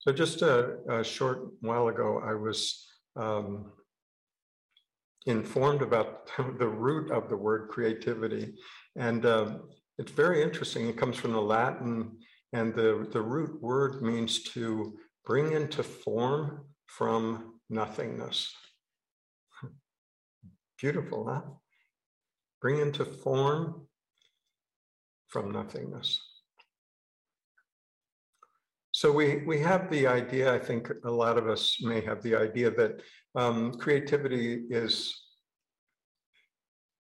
So 0.00 0.12
just 0.12 0.40
a, 0.40 0.78
a, 0.88 1.04
short 1.04 1.48
while 1.60 1.88
ago, 1.88 2.22
I 2.24 2.32
was 2.32 2.86
um, 3.16 3.70
informed 5.26 5.82
about 5.82 6.30
the 6.58 6.68
root 6.68 7.10
of 7.10 7.28
the 7.28 7.36
word 7.36 7.68
creativity. 7.68 8.54
And 8.96 9.26
um, 9.26 9.68
it's 9.98 10.12
very 10.12 10.42
interesting. 10.42 10.88
It 10.88 10.96
comes 10.96 11.16
from 11.16 11.32
the 11.32 11.42
Latin, 11.42 12.16
and 12.54 12.74
the, 12.74 13.06
the 13.12 13.20
root 13.20 13.60
word 13.62 14.02
means 14.02 14.42
to 14.54 14.98
bring 15.26 15.52
into 15.52 15.82
form 15.82 16.64
from 16.86 17.60
nothingness. 17.68 18.54
Beautiful, 20.80 21.28
huh? 21.30 21.42
Bring 22.62 22.80
into 22.80 23.04
form 23.04 23.86
from 25.28 25.50
nothingness. 25.50 26.18
So 29.00 29.10
we, 29.10 29.36
we 29.46 29.58
have 29.60 29.90
the 29.90 30.06
idea, 30.06 30.52
I 30.52 30.58
think 30.58 30.90
a 31.04 31.10
lot 31.10 31.38
of 31.38 31.48
us 31.48 31.78
may 31.80 32.02
have 32.02 32.22
the 32.22 32.34
idea 32.36 32.70
that 32.72 33.00
um, 33.34 33.72
creativity 33.72 34.64
is 34.68 35.18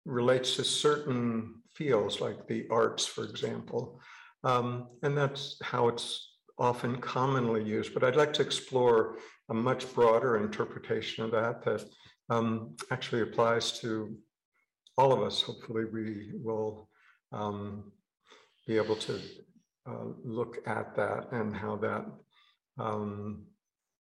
relates 0.05 0.55
to 0.57 0.63
certain 0.63 1.55
fields 1.73 2.21
like 2.21 2.45
the 2.45 2.67
arts, 2.69 3.07
for 3.07 3.23
example. 3.23 3.99
Um, 4.43 4.89
and 5.01 5.17
that's 5.17 5.57
how 5.63 5.87
it's 5.87 6.35
often 6.59 7.01
commonly 7.01 7.63
used. 7.63 7.95
But 7.95 8.03
I'd 8.03 8.15
like 8.15 8.33
to 8.33 8.43
explore 8.43 9.17
a 9.49 9.55
much 9.55 9.91
broader 9.91 10.37
interpretation 10.37 11.23
of 11.23 11.31
that 11.31 11.65
that 11.65 11.85
um, 12.29 12.75
actually 12.91 13.23
applies 13.23 13.79
to 13.79 14.15
all 14.95 15.11
of 15.11 15.23
us. 15.23 15.41
Hopefully, 15.41 15.85
we 15.91 16.33
will 16.35 16.87
um, 17.31 17.91
be 18.67 18.77
able 18.77 18.95
to 18.97 19.19
uh, 19.89 20.05
look 20.23 20.57
at 20.67 20.95
that 20.95 21.31
and 21.31 21.55
how 21.55 21.75
that 21.77 22.05
um, 22.77 23.45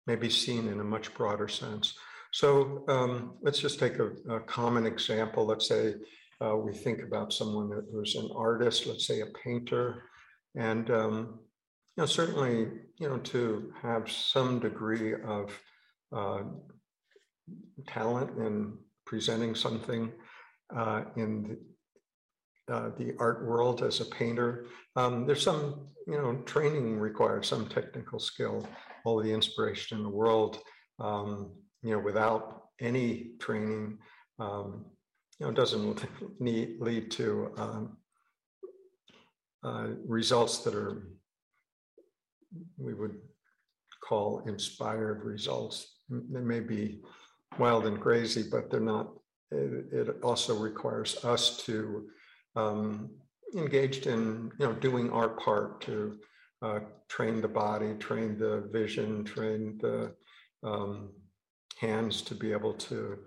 may 0.08 0.16
be 0.16 0.30
seen 0.30 0.68
in 0.68 0.80
a 0.80 0.84
much 0.84 1.14
broader 1.14 1.48
sense. 1.48 1.94
So 2.32 2.84
um, 2.88 3.36
let's 3.42 3.60
just 3.60 3.80
take 3.80 4.00
a, 4.00 4.10
a, 4.30 4.40
common 4.42 4.88
example. 4.88 5.46
Let's 5.46 5.68
say 5.68 5.96
uh, 6.44 6.56
we 6.56 6.74
think 6.74 7.04
about 7.04 7.32
someone 7.32 7.84
who's 7.92 8.16
an 8.16 8.30
artist, 8.36 8.88
let's 8.88 9.06
say 9.06 9.22
a 9.22 9.28
painter, 9.44 10.04
and 10.56 10.90
um, 10.90 11.40
you 11.96 12.02
know 12.02 12.06
certainly 12.06 12.70
you 12.98 13.08
know 13.10 13.20
to 13.20 13.72
have 13.82 14.12
some 14.12 14.60
degree 14.60 15.14
of 15.14 15.52
uh, 16.12 16.44
talent 17.88 18.38
in 18.40 18.78
presenting 19.06 19.54
something 19.54 20.12
uh, 20.76 21.04
in 21.16 21.58
uh, 22.72 22.90
the 22.98 23.14
art 23.20 23.46
world 23.46 23.84
as 23.84 24.00
a 24.00 24.06
painter. 24.06 24.66
Um, 24.96 25.26
there's 25.26 25.44
some, 25.44 25.88
you 26.08 26.18
know, 26.18 26.36
training 26.46 27.00
required, 27.00 27.46
some 27.46 27.68
technical 27.68 28.20
skill, 28.20 28.68
all 29.06 29.22
the 29.22 29.32
inspiration 29.32 29.98
in 29.98 30.04
the 30.04 30.10
world. 30.10 30.60
Um, 31.00 31.52
you 31.82 31.92
know, 31.92 32.00
without 32.00 32.68
any 32.80 33.32
training, 33.40 33.98
um, 34.40 34.86
you 35.40 35.46
know, 35.46 35.52
doesn't 35.52 36.06
need, 36.40 36.80
lead 36.80 37.12
to 37.12 37.52
um, 37.58 37.98
uh, 39.64 39.88
results 40.06 40.60
that 40.60 40.76
are 40.76 41.08
we 42.78 42.94
would 42.94 43.16
call 44.04 44.44
inspired 44.46 45.24
results. 45.24 46.00
They 46.10 46.42
may 46.42 46.60
be 46.60 47.02
wild 47.58 47.86
and 47.86 48.00
crazy, 48.00 48.44
but 48.50 48.70
they're 48.70 48.80
not. 48.80 49.14
It, 49.52 49.86
it 49.92 50.24
also 50.24 50.56
requires 50.56 51.24
us 51.24 51.58
to 51.66 52.08
um, 52.56 53.10
engaged 53.56 54.08
in 54.08 54.52
you 54.60 54.66
know 54.66 54.74
doing 54.74 55.10
our 55.12 55.30
part 55.30 55.82
to 55.82 56.18
uh, 56.62 56.80
train 57.10 57.42
the 57.42 57.48
body, 57.48 57.94
train 57.96 58.38
the 58.38 58.70
vision, 58.72 59.24
train 59.24 59.78
the 59.82 60.14
um, 60.64 61.12
hands 61.78 62.22
to 62.22 62.36
be 62.36 62.52
able 62.52 62.74
to 62.74 63.18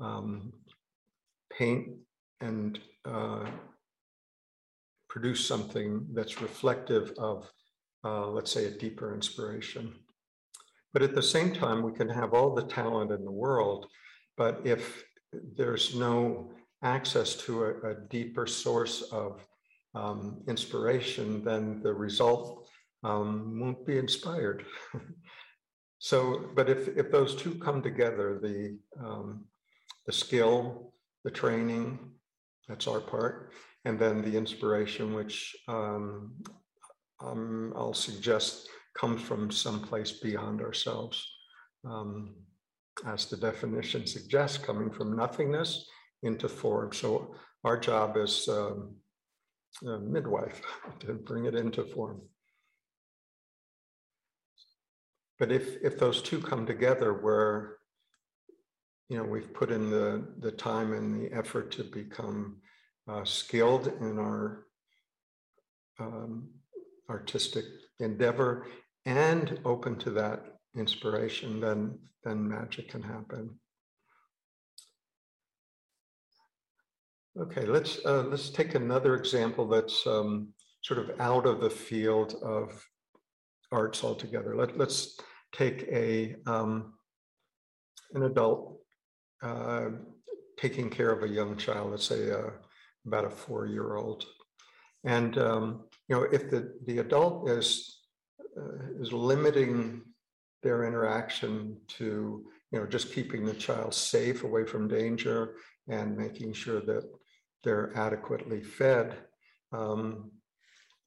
um, 0.00 0.52
paint 1.50 1.88
and 2.40 2.78
uh, 3.04 3.44
produce 5.08 5.46
something 5.46 6.06
that's 6.12 6.42
reflective 6.42 7.12
of, 7.18 7.50
uh, 8.04 8.26
let's 8.26 8.52
say, 8.52 8.66
a 8.66 8.70
deeper 8.70 9.14
inspiration. 9.14 9.92
But 10.92 11.02
at 11.02 11.14
the 11.14 11.22
same 11.22 11.52
time, 11.52 11.82
we 11.82 11.92
can 11.92 12.08
have 12.08 12.34
all 12.34 12.54
the 12.54 12.66
talent 12.66 13.10
in 13.10 13.24
the 13.24 13.32
world, 13.32 13.86
but 14.36 14.60
if 14.64 15.04
there's 15.56 15.94
no 15.94 16.52
access 16.86 17.34
to 17.34 17.64
a, 17.64 17.90
a 17.90 17.94
deeper 18.08 18.46
source 18.46 19.02
of 19.12 19.44
um, 19.94 20.42
inspiration, 20.46 21.44
then 21.44 21.80
the 21.82 21.92
result 21.92 22.68
um, 23.02 23.58
won't 23.60 23.84
be 23.86 23.98
inspired. 23.98 24.64
so, 25.98 26.50
but 26.54 26.68
if, 26.68 26.88
if 26.96 27.10
those 27.10 27.34
two 27.34 27.54
come 27.56 27.82
together, 27.82 28.38
the, 28.40 28.78
um, 29.04 29.46
the 30.06 30.12
skill, 30.12 30.92
the 31.24 31.30
training, 31.30 31.98
that's 32.68 32.86
our 32.86 33.00
part, 33.00 33.52
and 33.84 33.98
then 33.98 34.22
the 34.22 34.36
inspiration, 34.36 35.14
which 35.14 35.56
um, 35.68 36.32
um, 37.20 37.72
I'll 37.76 37.94
suggest 37.94 38.68
comes 38.96 39.20
from 39.22 39.50
someplace 39.50 40.12
beyond 40.12 40.60
ourselves. 40.60 41.26
Um, 41.84 42.34
as 43.04 43.26
the 43.26 43.36
definition 43.36 44.06
suggests, 44.06 44.58
coming 44.58 44.90
from 44.90 45.16
nothingness 45.16 45.86
into 46.26 46.48
form. 46.48 46.92
So 46.92 47.34
our 47.64 47.78
job 47.78 48.16
is 48.16 48.48
um, 48.48 48.96
midwife 49.82 50.60
to 51.00 51.14
bring 51.14 51.46
it 51.46 51.54
into 51.54 51.84
form. 51.84 52.20
But 55.38 55.52
if 55.52 55.82
if 55.82 55.98
those 55.98 56.22
two 56.22 56.40
come 56.40 56.64
together, 56.66 57.12
where 57.12 57.76
you 59.08 59.18
know 59.18 59.24
we've 59.24 59.52
put 59.52 59.70
in 59.70 59.90
the 59.90 60.26
the 60.38 60.52
time 60.52 60.92
and 60.92 61.20
the 61.20 61.32
effort 61.36 61.70
to 61.72 61.84
become 61.84 62.56
uh, 63.08 63.24
skilled 63.24 63.88
in 64.00 64.18
our 64.18 64.66
um, 66.00 66.48
artistic 67.10 67.64
endeavor 68.00 68.66
and 69.04 69.60
open 69.64 69.96
to 69.96 70.10
that 70.10 70.56
inspiration, 70.74 71.60
then 71.60 71.98
then 72.24 72.48
magic 72.48 72.88
can 72.88 73.02
happen. 73.02 73.58
Okay, 77.38 77.66
let's 77.66 77.98
uh, 78.06 78.24
let's 78.30 78.48
take 78.48 78.74
another 78.74 79.14
example 79.14 79.68
that's 79.68 80.06
um, 80.06 80.48
sort 80.80 80.98
of 80.98 81.20
out 81.20 81.44
of 81.44 81.60
the 81.60 81.68
field 81.68 82.36
of 82.42 82.82
arts 83.70 84.02
altogether. 84.02 84.56
Let, 84.56 84.78
let's 84.78 85.18
take 85.52 85.82
a 85.92 86.36
um, 86.46 86.94
an 88.14 88.22
adult 88.22 88.78
uh, 89.42 89.88
taking 90.56 90.88
care 90.88 91.10
of 91.10 91.24
a 91.24 91.28
young 91.28 91.58
child, 91.58 91.90
let's 91.90 92.06
say 92.06 92.30
uh, 92.30 92.50
about 93.06 93.26
a 93.26 93.30
four-year-old, 93.30 94.24
and 95.04 95.36
um, 95.36 95.84
you 96.08 96.16
know 96.16 96.22
if 96.22 96.48
the 96.48 96.72
the 96.86 97.00
adult 97.00 97.50
is 97.50 98.00
uh, 98.58 98.98
is 98.98 99.12
limiting 99.12 100.00
their 100.62 100.84
interaction 100.84 101.76
to 101.88 102.46
you 102.72 102.80
know 102.80 102.86
just 102.86 103.12
keeping 103.12 103.44
the 103.44 103.52
child 103.52 103.92
safe 103.92 104.42
away 104.42 104.64
from 104.64 104.88
danger 104.88 105.56
and 105.88 106.16
making 106.16 106.54
sure 106.54 106.80
that 106.80 107.04
they're 107.66 107.90
adequately 107.96 108.62
fed, 108.62 109.16
um, 109.72 110.30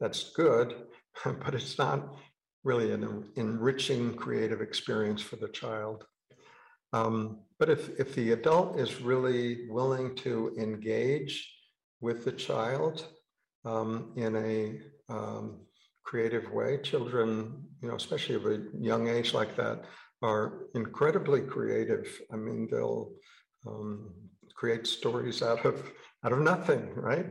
that's 0.01 0.31
good, 0.33 0.75
but 1.23 1.55
it's 1.55 1.77
not 1.77 2.15
really 2.65 2.91
an 2.91 3.23
enriching 3.37 4.13
creative 4.13 4.59
experience 4.59 5.21
for 5.21 5.37
the 5.37 5.47
child. 5.47 6.03
Um, 6.91 7.39
but 7.59 7.69
if, 7.69 7.97
if 7.97 8.13
the 8.13 8.33
adult 8.33 8.77
is 8.77 9.01
really 9.01 9.69
willing 9.69 10.15
to 10.17 10.53
engage 10.59 11.49
with 12.01 12.25
the 12.25 12.33
child 12.33 13.05
um, 13.63 14.11
in 14.17 14.35
a 14.35 15.13
um, 15.13 15.61
creative 16.03 16.51
way, 16.51 16.77
children, 16.83 17.63
you 17.81 17.87
know, 17.87 17.95
especially 17.95 18.35
of 18.35 18.45
a 18.47 18.63
young 18.77 19.07
age 19.07 19.33
like 19.33 19.55
that, 19.55 19.85
are 20.21 20.65
incredibly 20.75 21.39
creative. 21.39 22.05
I 22.33 22.35
mean, 22.35 22.67
they'll 22.69 23.11
um, 23.65 24.13
create 24.55 24.85
stories 24.85 25.41
out 25.49 25.63
of 25.65 25.89
out 26.23 26.33
of 26.33 26.39
nothing, 26.39 26.89
right? 26.95 27.27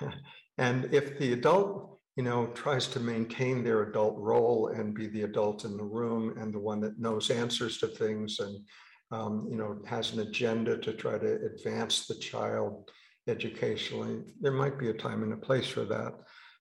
and 0.58 0.92
if 0.92 1.18
the 1.18 1.32
adult, 1.32 1.98
you 2.16 2.22
know, 2.22 2.46
tries 2.48 2.86
to 2.88 3.00
maintain 3.00 3.62
their 3.62 3.82
adult 3.84 4.18
role 4.18 4.68
and 4.68 4.94
be 4.94 5.06
the 5.06 5.22
adult 5.22 5.64
in 5.64 5.76
the 5.76 5.84
room 5.84 6.34
and 6.38 6.52
the 6.52 6.58
one 6.58 6.80
that 6.80 6.98
knows 6.98 7.30
answers 7.30 7.78
to 7.78 7.86
things 7.86 8.40
and, 8.40 8.60
um, 9.10 9.46
you 9.50 9.56
know, 9.56 9.80
has 9.86 10.12
an 10.12 10.20
agenda 10.20 10.76
to 10.78 10.92
try 10.92 11.18
to 11.18 11.46
advance 11.46 12.06
the 12.06 12.14
child 12.14 12.90
educationally, 13.28 14.22
there 14.40 14.52
might 14.52 14.78
be 14.78 14.88
a 14.88 14.94
time 14.94 15.22
and 15.22 15.32
a 15.32 15.36
place 15.36 15.68
for 15.68 15.84
that. 15.84 16.14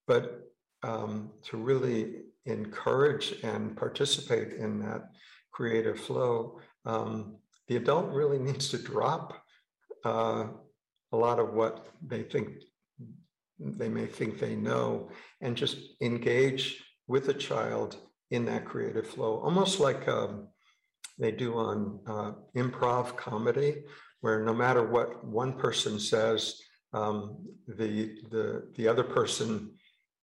But 0.07 0.42
um, 0.83 1.31
to 1.44 1.57
really 1.57 2.22
encourage 2.45 3.36
and 3.44 3.75
participate 3.75 4.54
in 4.54 4.80
that 4.80 5.10
creative 5.51 6.00
flow, 6.00 6.60
um, 6.86 7.38
the 7.68 7.78
adult 7.78 8.12
really 8.12 8.39
needs 8.39 8.69
to 8.69 8.78
drop 8.78 9.42
uh, 10.04 10.45
a 11.12 11.18
lot 11.18 11.40
of 11.40 11.54
what 11.54 11.88
they 12.06 12.24
think 12.24 12.50
they 13.60 13.90
may 13.90 14.08
think 14.08 14.40
they 14.40 14.56
know 14.56 15.10
and 15.42 15.56
just 15.56 15.78
engage 16.02 16.84
with 17.08 17.30
a 17.30 17.34
child 17.34 17.98
in 18.31 18.46
that 18.46 18.66
creative 18.66 19.06
flow, 19.08 19.40
almost 19.40 19.80
like 19.80 20.08
um, 20.08 20.48
they 21.19 21.31
do 21.31 21.54
on 21.56 22.00
uh, 22.08 22.31
improv 22.56 23.16
comedy, 23.16 23.84
where 24.22 24.44
no 24.44 24.54
matter 24.54 24.88
what 24.88 25.24
one 25.25 25.54
person 25.54 26.00
says, 26.00 26.56
um, 26.94 27.46
the 27.68 28.16
the 28.31 28.69
the 28.75 28.88
other 28.88 29.04
person 29.04 29.72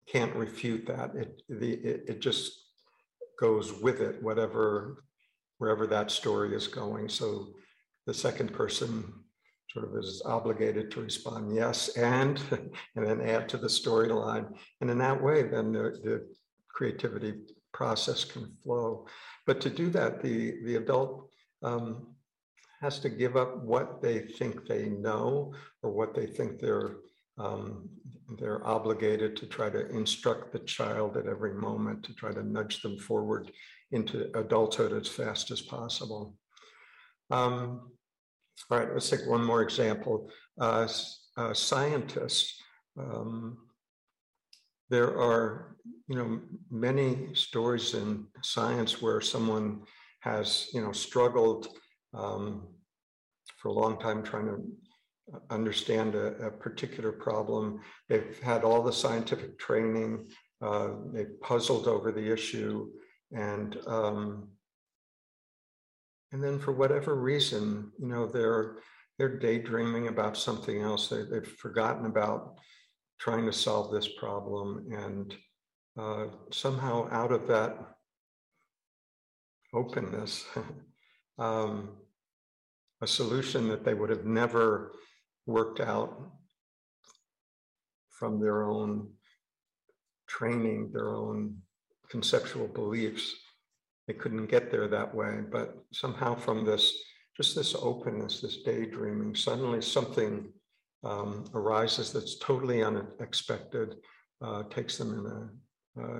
can't 0.08 0.36
refute 0.36 0.86
that. 0.88 1.16
It 1.16 1.42
the 1.50 1.74
it, 1.74 2.04
it 2.08 2.22
just 2.22 2.52
goes 3.40 3.74
with 3.74 4.02
it, 4.02 4.22
whatever 4.22 5.04
wherever 5.58 5.88
that 5.88 6.12
story 6.12 6.56
is 6.56 6.68
going. 6.68 7.10
So 7.10 7.48
the 8.06 8.14
second 8.14 8.54
person 8.54 9.12
sort 9.72 9.86
of 9.86 9.98
is 9.98 10.22
obligated 10.26 10.90
to 10.92 11.02
respond 11.02 11.54
yes 11.56 11.90
and 11.98 12.42
and 12.96 13.06
then 13.06 13.22
add 13.22 13.48
to 13.50 13.58
the 13.58 13.68
storyline 13.68 14.48
and 14.82 14.90
in 14.90 14.98
that 14.98 15.22
way 15.22 15.44
then 15.44 15.72
the, 15.72 16.00
the 16.04 16.28
creativity 16.70 17.34
process 17.74 18.24
can 18.24 18.52
flow 18.64 19.06
but 19.46 19.60
to 19.62 19.70
do 19.70 19.90
that 19.90 20.22
the 20.22 20.56
the 20.64 20.76
adult 20.76 21.30
um, 21.64 22.08
has 22.82 23.00
to 23.00 23.10
give 23.10 23.36
up 23.36 23.64
what 23.64 24.02
they 24.02 24.20
think 24.20 24.66
they 24.68 24.90
know 24.90 25.54
or 25.82 25.92
what 25.92 26.14
they 26.14 26.26
think 26.26 26.60
they're 26.60 26.98
um, 27.38 27.88
they're 28.40 28.66
obligated 28.68 29.38
to 29.38 29.46
try 29.46 29.70
to 29.70 29.88
instruct 29.90 30.52
the 30.52 30.60
child 30.60 31.18
at 31.18 31.28
every 31.28 31.54
moment 31.54 32.04
to 32.04 32.14
try 32.14 32.32
to 32.32 32.44
nudge 32.44 32.82
them 32.82 32.98
forward 32.98 33.52
into 33.92 34.30
adulthood 34.38 34.92
as 34.92 35.08
fast 35.08 35.50
as 35.52 35.62
possible. 35.62 36.36
Um, 37.30 37.92
all 38.70 38.80
right, 38.80 38.94
let's 38.94 39.10
take 39.10 39.28
one 39.28 39.44
more 39.44 39.62
example. 39.62 40.30
Uh, 40.60 40.88
uh, 41.38 41.54
scientists, 41.54 42.62
um, 43.00 43.58
there 44.90 45.18
are, 45.20 45.76
you 46.08 46.16
know, 46.16 46.40
many 46.72 47.34
stories 47.34 47.94
in 47.94 48.26
science 48.42 49.02
where 49.02 49.22
someone 49.22 49.82
has, 50.22 50.70
you 50.74 50.82
know, 50.82 50.92
struggled 50.92 51.68
um, 52.14 52.68
for 53.58 53.70
a 53.70 53.74
long 53.74 54.00
time 54.00 54.24
trying 54.24 54.48
to 54.48 54.64
understand 55.50 56.16
a, 56.16 56.48
a, 56.48 56.52
particular 56.52 57.12
problem. 57.12 57.82
They've 58.08 58.40
had 58.42 58.64
all 58.64 58.82
the 58.82 58.94
scientific 58.94 59.60
training. 59.60 60.30
Uh, 60.62 60.90
they've 61.14 61.40
puzzled 61.42 61.88
over 61.88 62.12
the 62.12 62.32
issue, 62.32 62.90
and 63.34 63.78
um, 63.88 64.48
and 66.38 66.44
then 66.44 66.60
for 66.60 66.72
whatever 66.72 67.16
reason, 67.16 67.92
you 67.98 68.08
know, 68.08 68.28
they're 68.28 68.76
they're 69.18 69.40
daydreaming 69.40 70.08
about 70.08 70.38
something 70.38 70.84
else. 70.84 71.08
They, 71.08 71.24
they've 71.24 71.48
forgotten 71.48 72.06
about 72.06 72.60
trying 73.20 73.48
to 73.48 73.52
solve 73.52 73.92
this 73.92 74.08
problem, 74.08 74.86
and 74.92 75.36
uh, 76.00 76.28
somehow 76.52 77.10
out 77.12 77.32
of 77.32 77.48
that 77.48 77.80
openness, 79.74 80.46
um, 81.40 81.98
a 83.02 83.08
solution 83.08 83.68
that 83.70 83.84
they 83.84 83.96
would 83.96 84.12
have 84.12 84.26
never 84.26 84.92
worked 85.48 85.80
out 85.80 86.22
from 88.12 88.40
their 88.40 88.62
own 88.62 89.10
training, 90.28 90.92
their 90.94 91.16
own 91.16 91.58
conceptual 92.12 92.68
beliefs 92.68 93.34
they 94.08 94.14
couldn't 94.14 94.48
get 94.48 94.72
there 94.72 94.88
that 94.88 95.14
way. 95.14 95.42
But 95.52 95.78
somehow 95.92 96.36
from 96.36 96.66
this, 96.66 97.04
just 97.36 97.56
this 97.56 97.76
openness, 97.76 98.42
this 98.42 98.64
daydreaming, 98.64 99.36
suddenly 99.36 99.82
something 99.82 100.48
um, 101.04 101.46
arises 101.54 102.12
that's 102.12 102.40
totally 102.40 102.84
unexpected, 102.84 103.96
uh, 104.42 104.64
takes 104.64 104.98
them 104.98 105.14
in 105.14 106.02
a, 106.02 106.04
uh, 106.04 106.20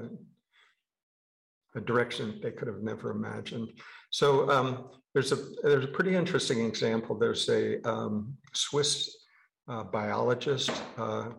a 1.76 1.82
direction 1.82 2.40
they 2.42 2.52
could 2.52 2.68
have 2.68 2.82
never 2.82 3.12
imagined. 3.12 3.70
So 4.10 4.50
um, 4.50 4.90
there's 5.14 5.32
a 5.32 5.38
there's 5.64 5.86
a 5.86 5.90
pretty 5.90 6.16
interesting 6.16 6.66
example. 6.66 7.18
There's 7.18 7.50
a 7.50 7.82
um, 7.90 8.36
Swiss 8.54 9.16
uh, 9.68 9.84
biologist. 9.84 10.72
Uh, 10.98 11.30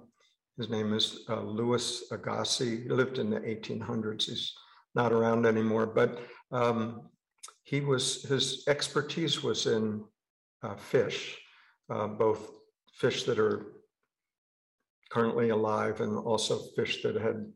his 0.57 0.69
name 0.69 0.93
is 0.93 1.21
uh, 1.29 1.41
Louis 1.41 2.03
Agassiz. 2.11 2.83
He 2.83 2.89
lived 2.89 3.19
in 3.19 3.31
the 3.31 3.41
1800s. 3.41 4.25
He's 4.25 4.53
not 4.95 5.13
around 5.13 5.47
anymore, 5.47 5.87
but 5.87 6.21
um, 6.51 7.09
he 7.63 7.81
was 7.81 8.23
his 8.25 8.65
expertise 8.67 9.43
was 9.43 9.67
in 9.67 10.05
uh, 10.63 10.75
fish, 10.77 11.39
uh, 11.91 12.07
both 12.07 12.51
fish 12.95 13.25
that 13.25 13.39
are 13.39 13.67
currently 15.11 15.51
alive 15.51 16.01
and 16.01 16.19
also 16.19 16.59
fish 16.77 17.03
that 17.03 17.15
had 17.17 17.47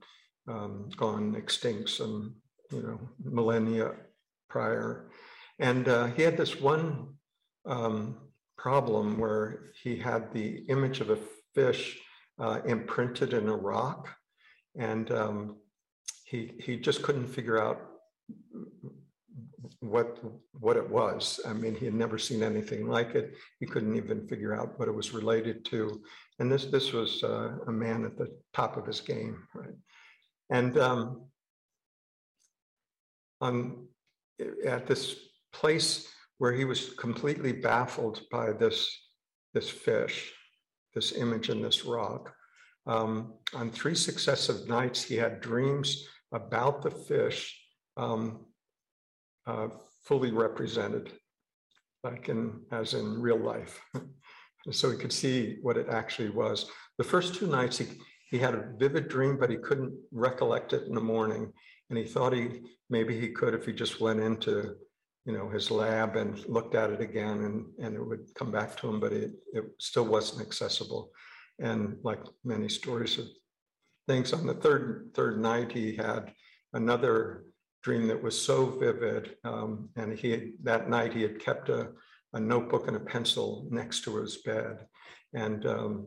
um, 0.48 0.88
gone 0.96 1.34
extinct 1.34 1.88
some 1.88 2.34
you 2.70 2.82
know 2.82 3.00
millennia 3.24 3.92
prior. 4.48 5.10
And 5.58 5.88
uh, 5.88 6.06
he 6.06 6.22
had 6.22 6.36
this 6.36 6.60
one 6.60 7.14
um, 7.66 8.18
problem 8.58 9.18
where 9.18 9.70
he 9.82 9.96
had 9.96 10.32
the 10.32 10.64
image 10.68 11.00
of 11.00 11.10
a 11.10 11.18
fish 11.54 11.98
uh, 12.38 12.60
imprinted 12.66 13.32
in 13.32 13.48
a 13.48 13.56
rock, 13.56 14.08
and 14.76 15.10
um, 15.10 15.56
he 16.24 16.52
he 16.60 16.76
just 16.76 17.02
couldn't 17.02 17.28
figure 17.28 17.60
out 17.62 17.91
what 19.80 20.18
what 20.52 20.76
it 20.76 20.88
was. 20.88 21.40
I 21.46 21.52
mean, 21.52 21.74
he 21.74 21.84
had 21.84 21.94
never 21.94 22.18
seen 22.18 22.42
anything 22.42 22.86
like 22.86 23.14
it. 23.14 23.34
He 23.58 23.66
couldn't 23.66 23.96
even 23.96 24.26
figure 24.28 24.54
out 24.54 24.78
what 24.78 24.88
it 24.88 24.94
was 24.94 25.12
related 25.12 25.64
to. 25.66 26.02
And 26.38 26.50
this 26.50 26.66
this 26.66 26.92
was 26.92 27.22
uh, 27.22 27.56
a 27.66 27.72
man 27.72 28.04
at 28.04 28.16
the 28.16 28.28
top 28.52 28.76
of 28.76 28.86
his 28.86 29.00
game, 29.00 29.42
right? 29.54 29.74
And 30.50 30.78
um, 30.78 31.24
on 33.40 33.88
at 34.64 34.86
this 34.86 35.16
place 35.52 36.08
where 36.38 36.52
he 36.52 36.64
was 36.64 36.90
completely 36.94 37.52
baffled 37.52 38.22
by 38.30 38.52
this 38.52 38.88
this 39.54 39.68
fish, 39.68 40.32
this 40.94 41.12
image 41.12 41.50
in 41.50 41.60
this 41.60 41.84
rock. 41.84 42.32
Um, 42.86 43.34
on 43.54 43.70
three 43.70 43.94
successive 43.94 44.68
nights, 44.68 45.02
he 45.02 45.14
had 45.14 45.40
dreams 45.40 46.08
about 46.32 46.82
the 46.82 46.90
fish 46.90 47.61
um, 47.96 48.46
uh, 49.46 49.68
fully 50.04 50.30
represented, 50.30 51.12
like 52.04 52.28
in 52.28 52.60
as 52.70 52.94
in 52.94 53.20
real 53.20 53.38
life. 53.38 53.80
so 54.70 54.90
he 54.90 54.96
could 54.96 55.12
see 55.12 55.58
what 55.62 55.76
it 55.76 55.88
actually 55.88 56.30
was. 56.30 56.70
The 56.98 57.04
first 57.04 57.34
two 57.34 57.46
nights 57.46 57.78
he 57.78 57.86
he 58.30 58.38
had 58.38 58.54
a 58.54 58.72
vivid 58.78 59.08
dream, 59.08 59.36
but 59.38 59.50
he 59.50 59.56
couldn't 59.56 59.92
recollect 60.10 60.72
it 60.72 60.86
in 60.86 60.94
the 60.94 61.00
morning. 61.00 61.52
And 61.90 61.98
he 61.98 62.04
thought 62.04 62.32
he 62.32 62.62
maybe 62.88 63.18
he 63.18 63.28
could 63.28 63.54
if 63.54 63.66
he 63.66 63.72
just 63.72 64.00
went 64.00 64.20
into 64.20 64.76
you 65.24 65.32
know 65.32 65.48
his 65.48 65.70
lab 65.70 66.16
and 66.16 66.44
looked 66.46 66.74
at 66.74 66.90
it 66.90 67.00
again 67.00 67.44
and 67.44 67.66
and 67.78 67.94
it 67.94 68.04
would 68.04 68.34
come 68.34 68.50
back 68.50 68.76
to 68.76 68.88
him 68.88 68.98
but 68.98 69.12
it, 69.12 69.32
it 69.52 69.64
still 69.78 70.04
wasn't 70.04 70.40
accessible 70.40 71.10
and 71.60 71.96
like 72.02 72.20
many 72.44 72.68
stories 72.68 73.18
of 73.18 73.26
things 74.08 74.32
on 74.32 74.46
the 74.46 74.54
third 74.54 75.10
third 75.14 75.40
night 75.40 75.70
he 75.70 75.94
had 75.94 76.32
another 76.72 77.44
dream 77.82 78.06
that 78.08 78.22
was 78.22 78.40
so 78.40 78.66
vivid. 78.66 79.36
Um, 79.44 79.90
and 79.96 80.16
he 80.16 80.30
had, 80.30 80.52
that 80.62 80.88
night 80.88 81.12
he 81.12 81.22
had 81.22 81.40
kept 81.40 81.68
a, 81.68 81.90
a, 82.32 82.40
notebook 82.40 82.88
and 82.88 82.96
a 82.96 83.00
pencil 83.00 83.66
next 83.70 84.04
to 84.04 84.16
his 84.16 84.38
bed. 84.38 84.86
And 85.34 85.66
um, 85.66 86.06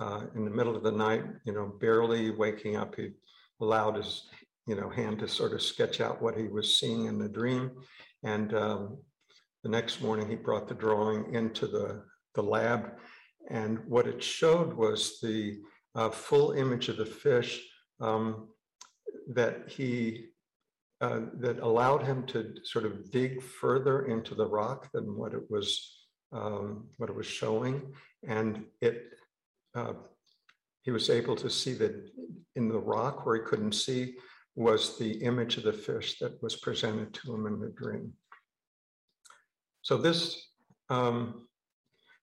uh, 0.00 0.22
in 0.34 0.44
the 0.44 0.50
middle 0.50 0.76
of 0.76 0.82
the 0.82 0.92
night, 0.92 1.24
you 1.44 1.52
know, 1.52 1.74
barely 1.80 2.30
waking 2.30 2.76
up, 2.76 2.94
he 2.94 3.10
allowed 3.60 3.96
his, 3.96 4.28
you 4.66 4.76
know, 4.76 4.88
hand 4.88 5.18
to 5.18 5.28
sort 5.28 5.52
of 5.52 5.62
sketch 5.62 6.00
out 6.00 6.22
what 6.22 6.36
he 6.36 6.46
was 6.46 6.78
seeing 6.78 7.06
in 7.06 7.18
the 7.18 7.28
dream. 7.28 7.72
And 8.22 8.54
um, 8.54 8.98
the 9.62 9.68
next 9.68 10.00
morning, 10.00 10.28
he 10.28 10.36
brought 10.36 10.68
the 10.68 10.74
drawing 10.74 11.34
into 11.34 11.66
the, 11.66 12.02
the 12.34 12.42
lab. 12.42 12.92
And 13.50 13.80
what 13.86 14.06
it 14.06 14.22
showed 14.22 14.72
was 14.72 15.18
the 15.20 15.58
uh, 15.94 16.10
full 16.10 16.52
image 16.52 16.88
of 16.88 16.96
the 16.96 17.06
fish 17.06 17.62
um, 18.00 18.48
that 19.28 19.68
he 19.68 20.28
uh, 21.04 21.20
that 21.34 21.58
allowed 21.58 22.02
him 22.02 22.24
to 22.24 22.54
sort 22.64 22.86
of 22.86 23.10
dig 23.10 23.42
further 23.42 24.06
into 24.06 24.34
the 24.34 24.46
rock 24.46 24.90
than 24.94 25.16
what 25.18 25.34
it 25.34 25.50
was 25.50 25.68
um, 26.32 26.88
what 26.96 27.10
it 27.10 27.16
was 27.16 27.26
showing, 27.26 27.76
and 28.26 28.64
it 28.80 28.96
uh, 29.74 29.92
he 30.80 30.90
was 30.90 31.10
able 31.10 31.36
to 31.36 31.50
see 31.50 31.74
that 31.74 31.94
in 32.56 32.68
the 32.68 32.78
rock 32.78 33.26
where 33.26 33.36
he 33.36 33.42
couldn't 33.42 33.74
see 33.74 34.14
was 34.56 34.98
the 34.98 35.12
image 35.30 35.58
of 35.58 35.64
the 35.64 35.72
fish 35.74 36.18
that 36.20 36.42
was 36.42 36.56
presented 36.56 37.12
to 37.12 37.34
him 37.34 37.46
in 37.46 37.60
the 37.60 37.72
dream. 37.82 38.10
So 39.82 39.98
this, 39.98 40.18
um, 40.88 41.48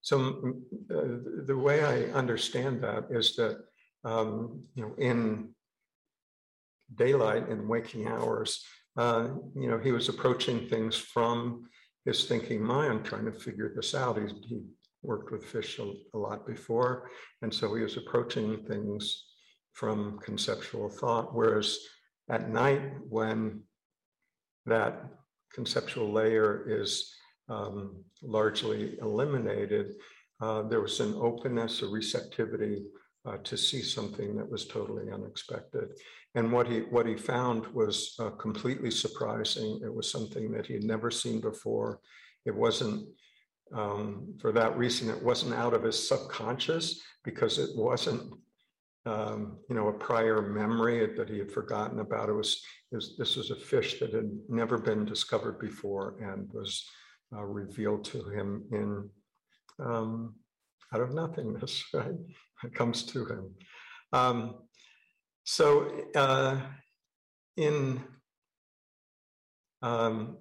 so 0.02 0.56
uh, 0.90 1.18
the 1.46 1.58
way 1.68 1.84
I 1.84 2.12
understand 2.18 2.82
that 2.82 3.04
is 3.12 3.36
that 3.36 3.60
um, 4.04 4.64
you 4.74 4.84
know 4.84 4.96
in 4.98 5.54
daylight 6.96 7.50
and 7.50 7.68
waking 7.68 8.08
hours, 8.08 8.66
uh, 8.98 9.30
you 9.56 9.70
know, 9.70 9.78
he 9.78 9.92
was 9.92 10.10
approaching 10.10 10.68
things 10.68 10.96
from 10.98 11.70
his 12.06 12.26
thinking 12.26 12.62
mind, 12.62 13.06
trying 13.06 13.26
to 13.26 13.32
figure 13.32 13.72
this 13.76 13.96
out. 13.96 14.18
He, 14.18 14.28
he 14.48 14.62
worked 15.02 15.32
with 15.32 15.46
fish 15.46 15.80
a, 15.80 15.92
a, 16.14 16.18
lot 16.18 16.46
before, 16.46 17.10
and 17.42 17.54
so 17.54 17.74
he 17.74 17.84
was 17.84 17.98
approaching 17.98 18.64
things 18.66 19.26
from 19.74 20.20
conceptual 20.20 20.90
thought. 20.90 21.34
Whereas 21.34 21.80
at 22.30 22.50
night 22.50 22.82
when 23.08 23.62
that 24.66 25.06
conceptual 25.54 26.12
layer 26.12 26.66
is 26.68 27.14
um, 27.50 28.04
largely 28.22 28.98
eliminated, 29.02 29.94
uh, 30.42 30.64
there 30.64 30.82
was 30.82 31.00
an 31.00 31.14
openness, 31.16 31.82
a 31.82 31.88
receptivity 31.88 32.84
uh, 33.26 33.38
to 33.44 33.58
see 33.58 33.82
something 33.82 34.36
that 34.36 34.50
was 34.50 34.68
totally 34.68 35.12
unexpected. 35.12 35.90
And 36.36 36.52
what 36.52 36.68
he 36.68 36.80
what 36.82 37.06
he 37.06 37.16
found 37.16 37.68
was 37.68 38.16
uh, 38.20 38.30
completely 38.32 38.92
surprising. 38.92 39.82
It 39.84 39.94
was 39.94 40.12
something 40.12 40.52
that 40.52 40.66
he 40.66 40.74
had 40.74 40.84
never 40.84 41.12
seen 41.12 41.42
before. 41.42 42.00
It 42.46 42.56
wasn't 42.56 43.08
um, 43.74 44.34
for 44.40 44.52
that 44.54 44.78
reason. 44.78 45.10
It 45.10 45.22
wasn't 45.22 45.54
out 45.54 45.74
of 45.74 45.84
his 45.84 46.08
subconscious 46.08 47.02
because 47.24 47.60
it 47.60 47.70
wasn't 47.76 48.34
um, 49.06 49.58
you 49.70 49.76
know 49.76 49.90
a 49.90 49.94
prior 49.94 50.42
memory 50.42 51.16
that 51.16 51.30
he 51.30 51.38
had 51.38 51.52
forgotten 51.52 52.00
about. 52.00 52.30
It 52.30 52.34
was, 52.34 52.64
it 52.92 52.96
was 52.96 53.16
this 53.18 53.36
was 53.36 53.52
a 53.52 53.56
fish 53.56 54.00
that 54.00 54.14
had 54.14 54.32
never 54.50 54.78
been 54.78 55.06
discovered 55.06 55.60
before 55.60 56.16
and 56.22 56.50
was 56.54 56.86
uh, 57.36 57.44
revealed 57.44 58.06
to 58.06 58.30
him 58.30 58.64
in 58.72 59.10
um, 59.86 60.36
out 60.94 61.02
of 61.02 61.14
nothingness. 61.14 61.84
Right, 61.94 62.16
comes 62.74 63.04
to 63.04 63.26
him. 63.26 63.56
Um, 64.14 64.56
so 65.44 65.90
uh, 66.16 66.60
in 67.58 68.02
um, 69.82 70.38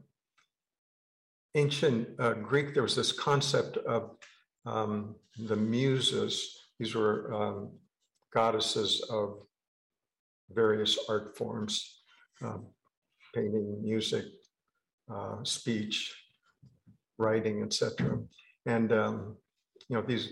ancient 1.54 2.08
uh, 2.18 2.34
Greek, 2.34 2.74
there 2.74 2.82
was 2.82 2.96
this 2.96 3.12
concept 3.12 3.76
of 3.78 4.16
um, 4.66 5.14
the 5.46 5.56
muses. 5.56 6.56
These 6.78 6.94
were 6.94 7.32
um, 7.32 7.70
goddesses 8.32 9.04
of 9.10 9.38
various 10.52 10.98
art 11.08 11.36
forms, 11.36 12.02
um, 12.42 12.66
painting, 13.34 13.80
music, 13.82 14.24
uh, 15.12 15.36
speech, 15.44 16.14
writing, 17.18 17.62
etc. 17.62 18.18
And 18.66 18.92
um, 18.92 19.36
you 19.88 19.96
know 19.96 20.02
these 20.02 20.28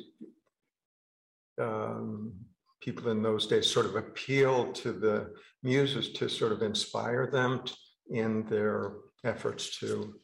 um, 1.60 2.32
people 2.80 3.10
in 3.10 3.22
those 3.22 3.46
days 3.46 3.70
sort 3.70 3.86
of 3.86 3.96
appealed 3.96 4.74
to 4.76 4.92
the 4.92 5.32
muses 5.62 6.12
to 6.12 6.28
sort 6.28 6.52
of 6.52 6.62
inspire 6.62 7.28
them 7.30 7.62
in 8.10 8.44
their 8.46 8.94
efforts 9.24 9.78
to 9.78 10.14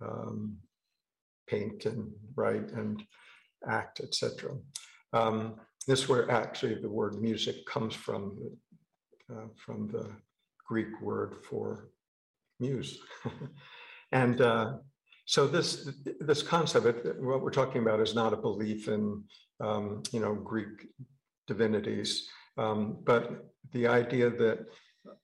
um, 0.00 0.56
paint 1.46 1.84
and 1.86 2.10
write 2.34 2.70
and 2.72 3.02
act, 3.68 4.00
etc. 4.00 4.52
Um, 5.12 5.56
this 5.86 6.00
is 6.00 6.08
where 6.08 6.30
actually 6.30 6.80
the 6.80 6.88
word 6.88 7.20
music 7.20 7.64
comes 7.66 7.94
from, 7.94 8.38
uh, 9.32 9.46
from 9.56 9.88
the 9.88 10.10
Greek 10.66 11.00
word 11.00 11.36
for 11.48 11.90
muse. 12.58 12.98
and 14.12 14.40
uh, 14.40 14.74
so 15.26 15.46
this 15.46 15.90
this 16.20 16.42
concept, 16.42 16.86
what 17.20 17.42
we're 17.42 17.50
talking 17.50 17.82
about, 17.82 18.00
is 18.00 18.14
not 18.14 18.32
a 18.32 18.36
belief 18.36 18.88
in 18.88 19.22
um, 19.60 20.02
you 20.12 20.20
know 20.20 20.34
Greek 20.34 20.88
divinities, 21.46 22.28
um, 22.58 22.98
but 23.04 23.46
the 23.72 23.86
idea 23.86 24.30
that 24.30 24.66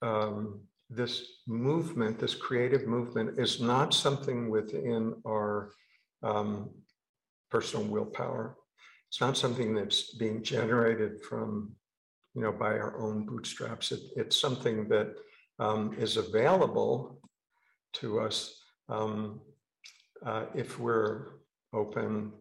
um, 0.03 0.61
this 0.91 1.27
movement, 1.47 2.19
this 2.19 2.35
creative 2.35 2.87
movement, 2.87 3.39
is 3.39 3.61
not 3.61 3.95
something 3.95 4.51
within 4.51 5.15
our 5.27 5.73
um, 6.23 6.71
personal 7.51 7.87
willpower. 7.87 8.57
It's 9.09 9.21
not 9.21 9.37
something 9.37 9.75
that's 9.75 10.15
being 10.15 10.43
generated 10.43 11.23
from, 11.23 11.73
you 12.35 12.43
know, 12.43 12.53
by 12.53 12.79
our 12.79 12.99
own 12.99 13.27
bootstraps. 13.27 13.93
It, 13.93 14.01
it's 14.17 14.41
something 14.41 14.89
that 14.89 15.15
um, 15.59 15.95
is 15.99 16.17
available 16.17 17.21
to 17.95 18.21
us 18.21 18.59
um, 18.89 19.41
uh, 20.25 20.47
if 20.55 20.79
we're 20.79 21.33
open, 21.75 22.33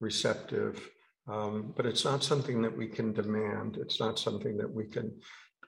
receptive, 0.00 0.88
um, 1.28 1.72
but 1.76 1.86
it's 1.86 2.04
not 2.04 2.24
something 2.24 2.62
that 2.62 2.76
we 2.76 2.88
can 2.88 3.12
demand. 3.12 3.78
It's 3.80 4.00
not 4.00 4.18
something 4.18 4.56
that 4.56 4.72
we 4.72 4.86
can 4.86 5.12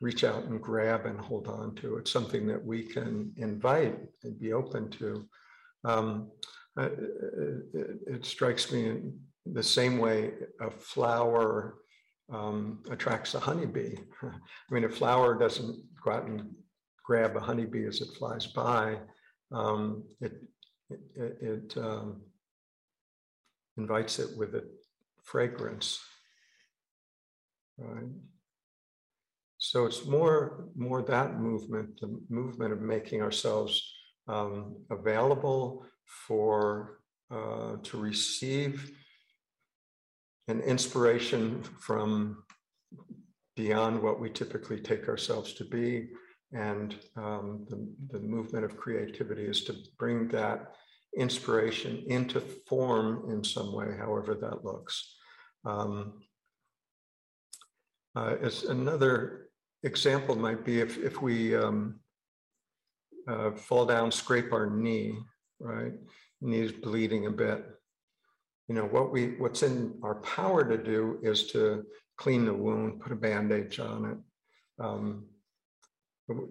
reach 0.00 0.24
out 0.24 0.44
and 0.44 0.60
grab 0.60 1.06
and 1.06 1.20
hold 1.20 1.46
on 1.46 1.74
to. 1.76 1.96
It's 1.96 2.10
something 2.10 2.46
that 2.48 2.64
we 2.64 2.82
can 2.82 3.32
invite 3.36 3.98
and 4.24 4.38
be 4.38 4.52
open 4.52 4.90
to. 4.90 5.28
Um, 5.84 6.30
uh, 6.76 6.88
it, 7.74 7.98
it, 8.06 8.24
strikes 8.24 8.72
me 8.72 8.86
in 8.86 9.18
the 9.44 9.62
same 9.62 9.98
way 9.98 10.32
a 10.60 10.70
flower 10.70 11.76
um, 12.32 12.82
attracts 12.90 13.34
a 13.34 13.40
honeybee. 13.40 13.96
I 14.22 14.74
mean, 14.74 14.84
a 14.84 14.88
flower 14.88 15.38
doesn't 15.38 15.84
go 16.02 16.12
out 16.12 16.24
and 16.24 16.50
grab 17.04 17.36
a 17.36 17.40
honeybee 17.40 17.86
as 17.86 18.00
it 18.00 18.08
flies 18.16 18.46
by. 18.46 18.98
Um, 19.52 20.04
it 20.20 20.32
it, 21.16 21.36
it 21.40 21.74
um, 21.76 22.22
invites 23.76 24.18
it 24.18 24.36
with 24.36 24.54
a 24.54 24.64
fragrance, 25.22 26.00
right? 27.78 28.10
So 29.58 29.86
it's 29.86 30.04
more 30.06 30.68
more 30.74 31.02
that 31.02 31.38
movement, 31.38 32.00
the 32.00 32.20
movement 32.28 32.72
of 32.72 32.80
making 32.80 33.22
ourselves 33.22 33.80
um, 34.28 34.76
available 34.90 35.86
for 36.26 36.98
uh, 37.30 37.76
to 37.82 37.96
receive 37.96 38.90
an 40.48 40.60
inspiration 40.60 41.62
from 41.80 42.42
beyond 43.56 44.02
what 44.02 44.20
we 44.20 44.30
typically 44.30 44.80
take 44.80 45.08
ourselves 45.08 45.52
to 45.54 45.64
be. 45.64 46.08
And 46.52 46.96
um, 47.16 47.64
the, 47.68 47.88
the 48.10 48.20
movement 48.20 48.64
of 48.64 48.76
creativity 48.76 49.44
is 49.44 49.64
to 49.64 49.76
bring 49.98 50.28
that 50.28 50.74
inspiration 51.16 52.04
into 52.08 52.40
form 52.40 53.30
in 53.30 53.44
some 53.44 53.72
way, 53.74 53.96
however 53.98 54.34
that 54.34 54.64
looks. 54.64 55.16
Um, 55.64 56.22
uh, 58.16 58.36
as 58.42 58.64
another 58.64 59.48
example 59.82 60.36
might 60.36 60.64
be 60.64 60.80
if, 60.80 60.98
if 60.98 61.20
we 61.22 61.54
um, 61.54 62.00
uh, 63.28 63.52
fall 63.52 63.86
down, 63.86 64.10
scrape 64.10 64.52
our 64.52 64.68
knee, 64.68 65.16
right? 65.60 65.92
Knee's 66.40 66.72
bleeding 66.72 67.26
a 67.26 67.30
bit. 67.30 67.64
You 68.68 68.74
know, 68.74 68.84
what 68.84 69.12
we 69.12 69.34
what's 69.38 69.62
in 69.62 69.98
our 70.02 70.16
power 70.16 70.64
to 70.64 70.78
do 70.78 71.18
is 71.22 71.48
to 71.48 71.84
clean 72.16 72.44
the 72.44 72.54
wound, 72.54 73.00
put 73.00 73.12
a 73.12 73.16
bandage 73.16 73.78
on 73.80 74.04
it. 74.06 74.84
Um, 74.84 75.26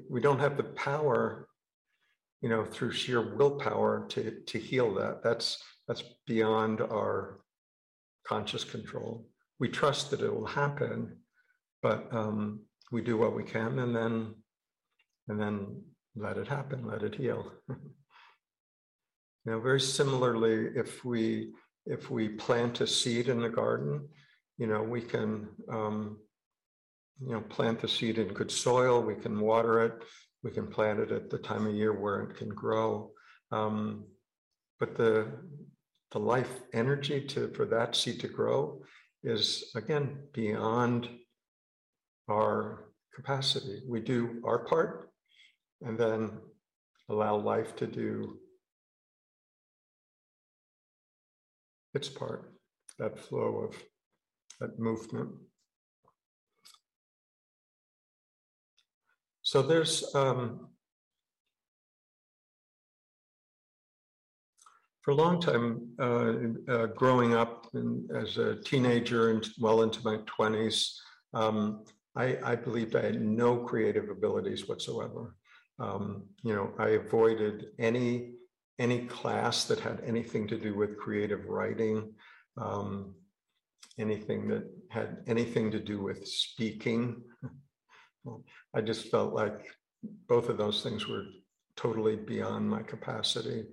we 0.10 0.22
don't 0.22 0.39
have 0.39 0.58
the 0.58 0.63
power 0.63 1.48
you 2.42 2.50
know, 2.50 2.66
through 2.66 2.92
sheer 2.92 3.36
willpower 3.36 4.06
to, 4.10 4.40
to 4.48 4.60
heal 4.60 4.94
that. 4.96 5.22
That's, 5.24 5.64
that's 5.88 6.04
beyond 6.26 6.82
our 6.82 7.40
conscious 8.26 8.64
control. 8.64 9.28
We 9.60 9.70
trust 9.70 10.10
that 10.12 10.22
it 10.22 10.34
will 10.34 10.48
happen, 10.48 11.18
but 11.84 12.08
um, 12.12 12.62
we 12.92 13.02
do 13.02 13.18
what 13.18 13.36
we 13.36 13.44
can 13.44 13.80
and 13.80 13.96
then, 13.96 14.34
and 15.28 15.40
then 15.40 15.84
let 16.16 16.38
it 16.38 16.48
happen, 16.48 16.88
let 16.88 17.04
it 17.04 17.16
heal. 17.16 17.52
you 17.70 17.78
know, 19.46 19.60
very 19.60 19.80
similarly, 19.80 20.70
if 20.76 21.06
we, 21.06 21.52
if 21.86 22.10
we 22.10 22.28
plant 22.30 22.82
a 22.82 22.88
seed 22.88 23.30
in 23.30 23.40
the 23.40 23.50
garden, 23.50 24.08
you 24.58 24.68
know, 24.68 24.82
we 24.82 25.02
can, 25.02 25.48
um, 25.72 26.18
you 27.20 27.34
know, 27.34 27.42
plant 27.42 27.80
the 27.82 27.88
seed 27.88 28.18
in 28.18 28.34
good 28.34 28.52
soil, 28.52 29.02
we 29.02 29.16
can 29.16 29.40
water 29.40 29.84
it, 29.84 30.04
we 30.44 30.52
can 30.52 30.68
plant 30.68 31.00
it 31.00 31.12
at 31.12 31.30
the 31.30 31.38
time 31.38 31.68
of 31.68 31.76
year 31.76 31.94
where 31.94 32.22
it 32.22 32.38
can 32.38 32.50
grow. 32.50 33.12
Um, 33.52 34.06
but 34.80 34.96
the 34.96 35.28
the 36.12 36.20
life 36.20 36.60
energy 36.74 37.22
to 37.26 37.50
for 37.54 37.66
that 37.66 37.96
seed 37.96 38.20
to 38.20 38.28
grow 38.28 38.82
is 39.24 39.72
again 39.76 40.18
beyond 40.34 41.10
our 42.30 42.92
capacity. 43.16 43.82
We 43.88 44.02
do 44.02 44.42
our 44.46 44.66
part 44.66 45.12
and 45.82 45.98
then 45.98 46.32
allow 47.10 47.36
life 47.36 47.76
to 47.78 47.88
do 47.88 48.38
its 51.94 52.10
part, 52.10 52.54
that 53.00 53.20
flow 53.20 53.68
of 53.70 53.76
that 54.60 54.80
movement. 54.80 55.30
So 59.51 59.62
there's 59.62 60.15
um, 60.15 60.70
for 65.01 65.12
a 65.12 65.13
long 65.13 65.41
time, 65.41 65.89
uh, 66.00 66.72
uh, 66.72 66.86
growing 66.96 67.34
up 67.34 67.67
and 67.74 68.10
as 68.15 68.38
a 68.38 68.62
teenager 68.62 69.31
and 69.31 69.46
well 69.60 69.81
into 69.81 70.00
my 70.05 70.20
20s, 70.20 70.93
um, 71.34 71.84
I, 72.15 72.38
I, 72.46 72.55
believed 72.55 72.96
I 72.96 73.01
had 73.01 73.22
no 73.22 73.58
creative 73.58 74.08
abilities 74.10 74.70
whatsoever. 74.70 75.36
Um, 75.79 76.29
you 76.43 76.55
know, 76.55 76.72
I 76.79 76.91
avoided 76.91 77.72
any 77.77 78.36
any 78.79 79.00
class 79.00 79.65
that 79.65 79.81
had 79.81 80.01
anything 80.05 80.48
to 80.48 80.58
do 80.58 80.75
with 80.75 80.98
creative 80.98 81.43
writing, 81.48 82.13
um, 82.55 83.15
anything 84.00 84.48
that 84.48 84.63
had 84.91 85.17
anything 85.27 85.72
to 85.72 85.79
do 85.81 86.01
with 86.01 86.25
speaking. 86.25 87.22
I 88.75 88.82
just 88.82 89.10
felt 89.10 89.34
like 89.34 89.66
both 90.28 90.50
of 90.50 90.58
those 90.58 90.84
things 90.84 91.08
were 91.08 91.25
totally 91.75 92.16
beyond 92.16 92.70
my 92.70 92.82
capacity. 92.84 93.66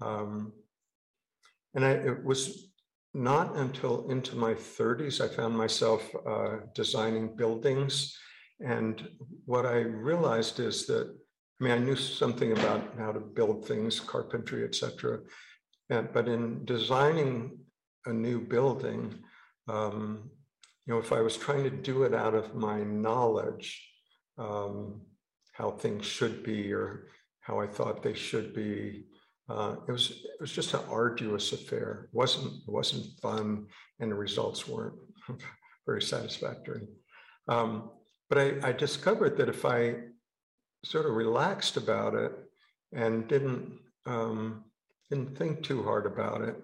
Um, 0.00 0.52
and 1.74 1.84
I, 1.84 1.90
it 1.90 2.24
was 2.24 2.70
not 3.14 3.56
until 3.56 4.10
into 4.10 4.36
my 4.36 4.54
30s 4.54 5.20
I 5.20 5.28
found 5.28 5.56
myself 5.56 6.08
uh, 6.26 6.56
designing 6.74 7.36
buildings. 7.36 8.16
And 8.60 9.08
what 9.46 9.66
I 9.66 9.80
realized 9.80 10.60
is 10.60 10.86
that, 10.86 11.08
I 11.60 11.64
mean, 11.64 11.72
I 11.72 11.78
knew 11.78 11.96
something 11.96 12.52
about 12.52 12.94
how 12.98 13.12
to 13.12 13.20
build 13.20 13.66
things, 13.66 14.00
carpentry, 14.00 14.64
etc. 14.64 15.20
But 15.88 16.28
in 16.28 16.64
designing 16.64 17.58
a 18.06 18.12
new 18.12 18.40
building, 18.40 19.14
um, 19.68 20.30
you 20.90 20.96
know, 20.96 21.02
if 21.02 21.12
I 21.12 21.20
was 21.20 21.36
trying 21.36 21.62
to 21.62 21.70
do 21.70 22.02
it 22.02 22.12
out 22.12 22.34
of 22.34 22.56
my 22.56 22.82
knowledge, 22.82 23.88
um, 24.38 25.02
how 25.52 25.70
things 25.70 26.04
should 26.04 26.42
be 26.42 26.72
or 26.72 27.06
how 27.38 27.60
I 27.60 27.68
thought 27.68 28.02
they 28.02 28.14
should 28.14 28.52
be, 28.52 29.04
uh, 29.48 29.76
it 29.86 29.92
was 29.92 30.10
it 30.10 30.40
was 30.40 30.50
just 30.50 30.74
an 30.74 30.80
arduous 30.90 31.52
affair. 31.52 32.08
It 32.08 32.16
wasn't 32.16 32.54
it 32.66 32.72
wasn't 32.72 33.06
fun, 33.22 33.66
and 34.00 34.10
the 34.10 34.16
results 34.16 34.66
weren't 34.66 34.96
very 35.86 36.02
satisfactory. 36.02 36.88
Um, 37.46 37.90
but 38.28 38.38
I, 38.38 38.70
I 38.70 38.72
discovered 38.72 39.36
that 39.36 39.48
if 39.48 39.64
I 39.64 39.94
sort 40.84 41.06
of 41.06 41.12
relaxed 41.12 41.76
about 41.76 42.14
it 42.14 42.32
and 42.92 43.28
didn't 43.28 43.78
um, 44.06 44.64
didn't 45.08 45.38
think 45.38 45.62
too 45.62 45.84
hard 45.84 46.06
about 46.06 46.42
it, 46.42 46.56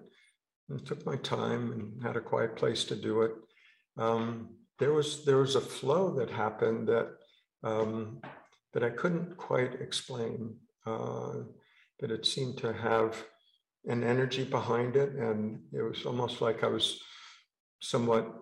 and 0.67 0.85
took 0.85 1.05
my 1.05 1.15
time 1.15 1.71
and 1.71 2.03
had 2.03 2.17
a 2.17 2.21
quiet 2.21 2.57
place 2.57 2.83
to 2.85 2.95
do 2.97 3.21
it, 3.21 3.31
um, 3.97 4.49
there 4.79 4.93
was 4.93 5.25
there 5.25 5.37
was 5.37 5.55
a 5.55 5.61
flow 5.61 6.13
that 6.15 6.29
happened 6.29 6.87
that 6.87 7.09
um, 7.63 8.21
that 8.73 8.83
I 8.83 8.89
couldn't 8.89 9.37
quite 9.37 9.81
explain. 9.81 10.55
Uh, 10.85 11.43
that 11.99 12.11
it 12.11 12.25
seemed 12.25 12.57
to 12.57 12.73
have 12.73 13.23
an 13.85 14.03
energy 14.03 14.43
behind 14.43 14.95
it. 14.95 15.13
And 15.13 15.59
it 15.73 15.81
was 15.81 16.05
almost 16.05 16.41
like 16.41 16.63
I 16.63 16.67
was 16.67 17.01
somewhat, 17.79 18.33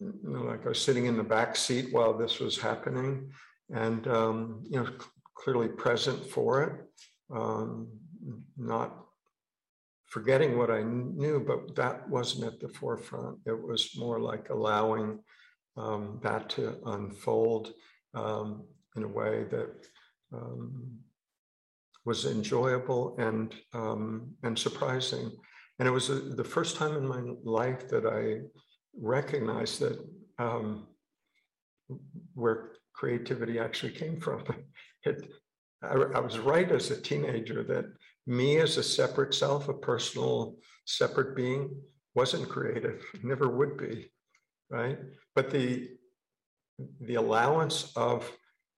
you 0.00 0.12
know, 0.22 0.42
like 0.42 0.64
I 0.64 0.70
was 0.70 0.80
sitting 0.80 1.06
in 1.06 1.16
the 1.16 1.22
back 1.22 1.56
seat 1.56 1.92
while 1.92 2.16
this 2.16 2.38
was 2.38 2.58
happening 2.58 3.30
and, 3.74 4.06
um, 4.08 4.62
you 4.68 4.78
know, 4.78 4.88
clearly 5.34 5.68
present 5.68 6.24
for 6.26 6.62
it, 6.62 6.72
um, 7.34 7.88
not 8.56 9.05
forgetting 10.06 10.56
what 10.56 10.70
I 10.70 10.82
knew, 10.82 11.44
but 11.46 11.74
that 11.76 12.08
wasn't 12.08 12.44
at 12.52 12.60
the 12.60 12.68
forefront. 12.68 13.38
It 13.46 13.60
was 13.60 13.90
more 13.96 14.20
like 14.20 14.50
allowing 14.50 15.18
um, 15.76 16.20
that 16.22 16.48
to 16.50 16.78
unfold 16.86 17.72
um, 18.14 18.64
in 18.96 19.02
a 19.02 19.08
way 19.08 19.44
that 19.50 19.86
um, 20.32 20.98
was 22.04 22.24
enjoyable 22.24 23.16
and 23.18 23.54
um, 23.72 24.30
and 24.42 24.58
surprising. 24.58 25.30
And 25.78 25.86
it 25.86 25.90
was 25.90 26.08
a, 26.08 26.14
the 26.14 26.44
first 26.44 26.76
time 26.76 26.96
in 26.96 27.06
my 27.06 27.22
life 27.44 27.88
that 27.88 28.06
I 28.06 28.46
recognized 28.98 29.80
that 29.80 29.98
um, 30.38 30.86
where 32.34 32.72
creativity 32.94 33.58
actually 33.58 33.92
came 33.92 34.20
from. 34.20 34.44
It, 35.04 35.30
I, 35.84 35.94
I, 36.16 36.18
was 36.18 36.40
right 36.40 36.68
as 36.72 36.90
a 36.90 37.00
teenager 37.00 37.62
that 37.62 37.84
me 38.26 38.58
as 38.58 38.76
a 38.76 38.82
separate 38.82 39.34
self, 39.34 39.68
a 39.68 39.74
personal 39.74 40.56
separate 40.84 41.36
being, 41.36 41.70
wasn't 42.14 42.48
creative, 42.48 43.04
never 43.22 43.48
would 43.48 43.76
be, 43.76 44.10
right? 44.70 44.98
But 45.34 45.50
the 45.50 45.90
the 47.00 47.14
allowance 47.14 47.92
of 47.96 48.30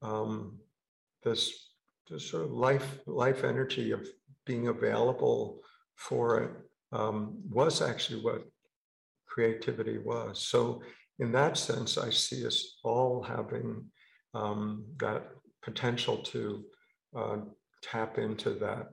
um, 0.02 0.58
this 1.24 1.72
the 2.08 2.20
sort 2.20 2.44
of 2.44 2.52
life 2.52 3.00
life 3.06 3.44
energy 3.44 3.90
of 3.90 4.06
being 4.46 4.68
available 4.68 5.60
for 5.96 6.40
it 6.42 6.50
um, 6.92 7.38
was 7.50 7.82
actually 7.82 8.20
what 8.22 8.44
creativity 9.26 9.98
was. 9.98 10.40
So 10.46 10.82
in 11.18 11.32
that 11.32 11.56
sense, 11.56 11.98
I 11.98 12.11
see 12.11 12.46
us 12.46 12.78
all 12.84 13.22
having 13.22 13.84
um, 14.34 14.84
that 14.98 15.28
potential 15.62 16.18
to 16.18 16.64
uh, 17.16 17.37
tap 17.82 18.18
into 18.18 18.50
that 18.50 18.92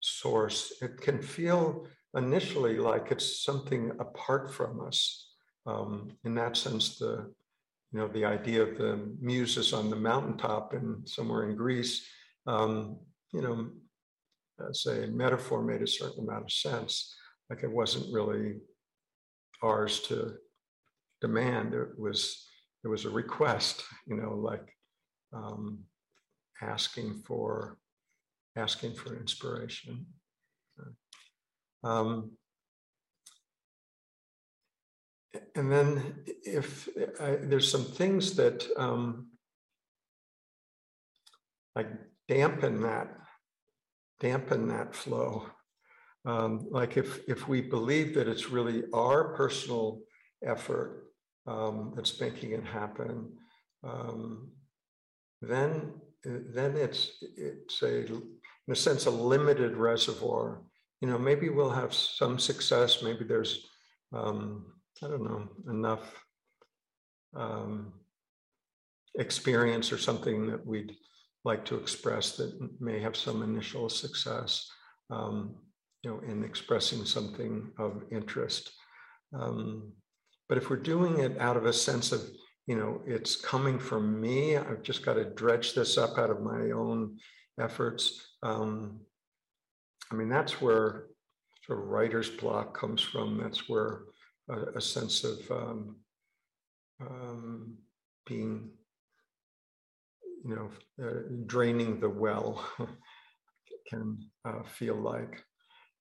source. 0.00 0.72
It 0.82 1.00
can 1.00 1.20
feel 1.22 1.86
initially 2.16 2.78
like 2.78 3.10
it's 3.10 3.44
something 3.44 3.92
apart 3.98 4.52
from 4.52 4.86
us. 4.86 5.26
Um, 5.66 6.12
in 6.24 6.34
that 6.36 6.56
sense, 6.56 6.98
the 6.98 7.32
you 7.92 7.98
know, 7.98 8.08
the 8.08 8.24
idea 8.24 8.62
of 8.62 8.76
the 8.76 9.16
muses 9.20 9.72
on 9.72 9.88
the 9.88 9.96
mountaintop 9.96 10.74
and 10.74 11.08
somewhere 11.08 11.48
in 11.48 11.56
Greece, 11.56 12.06
um, 12.46 12.98
you 13.32 13.40
know, 13.40 13.70
as 14.68 14.84
a 14.86 15.06
metaphor 15.06 15.62
made 15.62 15.82
a 15.82 15.86
certain 15.86 16.24
amount 16.24 16.44
of 16.44 16.52
sense. 16.52 17.14
Like 17.48 17.62
it 17.62 17.70
wasn't 17.70 18.12
really 18.12 18.56
ours 19.62 20.00
to 20.00 20.34
demand. 21.20 21.74
It 21.74 21.98
was 21.98 22.46
it 22.84 22.88
was 22.88 23.04
a 23.04 23.10
request, 23.10 23.84
you 24.06 24.16
know, 24.16 24.34
like 24.34 24.68
um, 25.32 25.80
asking 26.62 27.22
for 27.26 27.78
asking 28.58 28.94
for 28.94 29.16
inspiration. 29.16 30.06
Um, 31.84 32.32
and 35.54 35.70
then 35.70 36.24
if 36.44 36.88
I, 37.20 37.36
there's 37.40 37.70
some 37.70 37.84
things 37.84 38.34
that 38.36 38.66
um, 38.76 39.28
like 41.76 41.88
dampen 42.28 42.82
that 42.82 43.08
dampen 44.20 44.68
that 44.68 44.94
flow 44.94 45.46
um, 46.24 46.66
like 46.70 46.96
if 46.96 47.20
if 47.28 47.46
we 47.46 47.60
believe 47.60 48.14
that 48.14 48.28
it's 48.28 48.50
really 48.50 48.84
our 48.92 49.34
personal 49.34 50.00
effort 50.44 51.12
um, 51.46 51.92
that's 51.94 52.20
making 52.20 52.52
it 52.52 52.64
happen 52.64 53.32
um, 53.84 54.50
then 55.40 55.92
then 56.24 56.76
it's 56.76 57.22
it's 57.36 57.82
a 57.82 58.06
in 58.68 58.72
a 58.72 58.76
sense 58.76 59.06
a 59.06 59.10
limited 59.10 59.76
reservoir 59.76 60.62
you 61.00 61.08
know 61.08 61.18
maybe 61.18 61.48
we'll 61.48 61.70
have 61.70 61.92
some 61.92 62.38
success 62.38 63.02
maybe 63.02 63.24
there's 63.24 63.66
um, 64.12 64.66
I 65.02 65.08
don't 65.08 65.24
know, 65.24 65.48
enough 65.70 66.24
um, 67.36 67.92
experience 69.18 69.92
or 69.92 69.98
something 69.98 70.46
that 70.48 70.64
we'd 70.66 70.96
like 71.44 71.64
to 71.66 71.76
express 71.76 72.36
that 72.36 72.52
may 72.80 73.00
have 73.00 73.16
some 73.16 73.42
initial 73.42 73.88
success, 73.88 74.68
um, 75.10 75.54
you 76.02 76.10
know, 76.10 76.20
in 76.28 76.42
expressing 76.42 77.04
something 77.04 77.70
of 77.78 78.02
interest. 78.10 78.72
Um, 79.32 79.92
but 80.48 80.58
if 80.58 80.68
we're 80.68 80.76
doing 80.76 81.20
it 81.20 81.38
out 81.38 81.56
of 81.56 81.66
a 81.66 81.72
sense 81.72 82.10
of, 82.10 82.22
you 82.66 82.76
know, 82.76 83.00
it's 83.06 83.36
coming 83.36 83.78
from 83.78 84.20
me, 84.20 84.56
I've 84.56 84.82
just 84.82 85.04
got 85.04 85.14
to 85.14 85.24
dredge 85.24 85.74
this 85.74 85.96
up 85.96 86.18
out 86.18 86.30
of 86.30 86.42
my 86.42 86.70
own 86.72 87.18
efforts. 87.58 88.34
Um, 88.42 89.00
I 90.10 90.14
mean, 90.14 90.28
that's 90.28 90.60
where 90.60 91.06
sort 91.66 91.80
of 91.80 91.86
writer's 91.86 92.30
block 92.30 92.78
comes 92.78 93.02
from. 93.02 93.38
That's 93.38 93.68
where 93.68 94.02
a, 94.48 94.78
a 94.78 94.80
sense 94.80 95.24
of 95.24 95.38
um, 95.50 95.96
um, 97.00 97.74
being, 98.26 98.70
you 100.44 100.54
know, 100.54 100.70
uh, 101.04 101.20
draining 101.46 102.00
the 102.00 102.08
well 102.08 102.66
can 103.88 104.18
uh, 104.44 104.62
feel 104.64 104.96
like. 104.96 105.42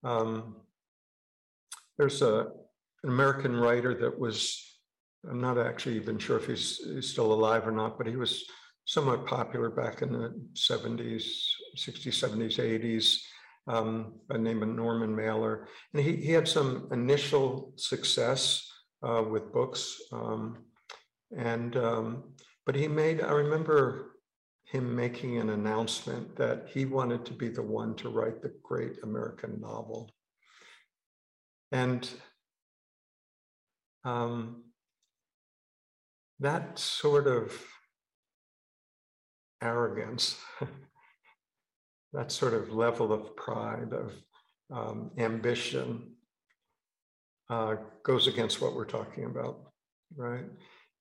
Um, 0.03 0.55
there's 1.97 2.21
a, 2.21 2.47
an 3.03 3.09
American 3.09 3.55
writer 3.55 3.93
that 3.95 4.17
was, 4.17 4.79
I'm 5.29 5.41
not 5.41 5.57
actually 5.57 5.95
even 5.95 6.17
sure 6.17 6.37
if 6.37 6.47
he's, 6.47 6.77
he's 6.77 7.09
still 7.09 7.33
alive 7.33 7.67
or 7.67 7.71
not, 7.71 7.97
but 7.97 8.07
he 8.07 8.15
was 8.15 8.45
somewhat 8.87 9.27
popular 9.27 9.69
back 9.69 10.01
in 10.01 10.13
the 10.13 10.33
70s, 10.53 11.25
60s, 11.77 12.07
70s, 12.07 12.57
80s 12.57 13.17
um, 13.67 14.13
by 14.29 14.37
the 14.37 14.41
name 14.41 14.63
of 14.63 14.69
Norman 14.69 15.13
Mailer. 15.13 15.67
And 15.93 16.01
he, 16.01 16.15
he 16.15 16.31
had 16.31 16.47
some 16.47 16.87
initial 16.91 17.73
success 17.75 18.65
uh, 19.03 19.23
with 19.29 19.51
books. 19.51 20.01
Um, 20.13 20.63
and, 21.37 21.75
um, 21.75 22.23
but 22.65 22.75
he 22.75 22.87
made, 22.87 23.21
I 23.21 23.31
remember 23.31 24.13
him 24.63 24.95
making 24.95 25.37
an 25.37 25.49
announcement 25.49 26.37
that 26.37 26.67
he 26.73 26.85
wanted 26.85 27.25
to 27.25 27.33
be 27.33 27.49
the 27.49 27.61
one 27.61 27.93
to 27.95 28.09
write 28.09 28.41
the 28.41 28.53
great 28.63 29.03
American 29.03 29.59
novel. 29.59 30.09
And 31.73 32.09
um, 34.05 34.63
that 36.39 36.79
sort 36.79 37.27
of 37.27 37.51
arrogance 39.61 40.37
that 42.13 42.31
sort 42.31 42.53
of 42.53 42.71
level 42.71 43.11
of 43.11 43.35
pride, 43.35 43.93
of 43.93 44.13
um, 44.71 45.11
ambition, 45.17 46.11
uh, 47.49 47.75
goes 48.03 48.27
against 48.27 48.61
what 48.61 48.75
we're 48.75 48.85
talking 48.85 49.25
about, 49.25 49.59
right? 50.15 50.45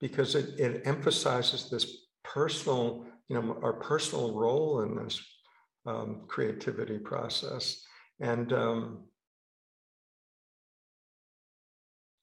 Because 0.01 0.35
it, 0.35 0.59
it 0.61 0.83
emphasizes 0.85 1.71
this 1.71 2.07
personal 2.23 3.07
you 3.29 3.40
know, 3.40 3.59
our 3.62 3.73
personal 3.73 4.33
role 4.33 4.83
in 4.83 4.97
this 4.97 5.21
um, 5.87 6.23
creativity 6.29 6.99
process. 6.99 7.83
And 8.21 8.53
um, 8.53 9.05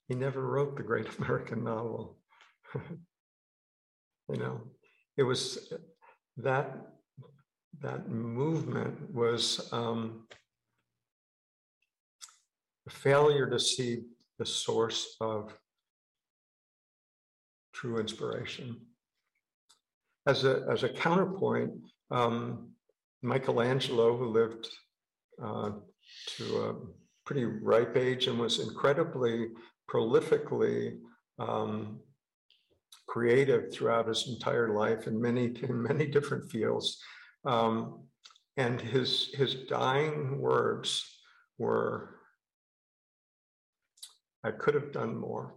he 0.07 0.15
never 0.15 0.41
wrote 0.41 0.77
the 0.77 0.83
great 0.83 1.07
American 1.17 1.63
novel. 1.63 2.17
you 4.29 4.37
know, 4.37 4.61
it 5.17 5.23
was 5.23 5.73
that 6.37 6.77
that 7.81 8.09
movement 8.09 9.13
was 9.13 9.67
um, 9.73 10.25
a 12.87 12.89
failure 12.89 13.49
to 13.49 13.59
see 13.59 14.03
the 14.39 14.45
source 14.45 15.15
of 15.19 15.53
true 17.73 17.99
inspiration. 17.99 18.77
As 20.25 20.45
a, 20.45 20.65
as 20.71 20.83
a 20.83 20.89
counterpoint, 20.89 21.71
um, 22.09 22.69
Michelangelo, 23.21 24.15
who 24.15 24.27
lived 24.27 24.69
uh, 25.43 25.71
to 26.37 26.57
a 26.63 26.75
pretty 27.25 27.45
ripe 27.45 27.97
age 27.97 28.27
and 28.27 28.39
was 28.39 28.59
incredibly 28.59 29.47
prolifically 29.89 30.97
um, 31.39 31.99
creative 33.07 33.71
throughout 33.71 34.07
his 34.07 34.27
entire 34.27 34.69
life 34.73 35.07
in 35.07 35.21
many 35.21 35.45
in 35.63 35.81
many 35.81 36.07
different 36.07 36.49
fields. 36.51 37.01
Um, 37.45 38.07
and 38.57 38.79
his 38.79 39.29
his 39.33 39.55
dying 39.55 40.39
words 40.39 41.05
were, 41.57 42.19
"I 44.43 44.51
could 44.51 44.75
have 44.75 44.91
done 44.91 45.17
more." 45.17 45.55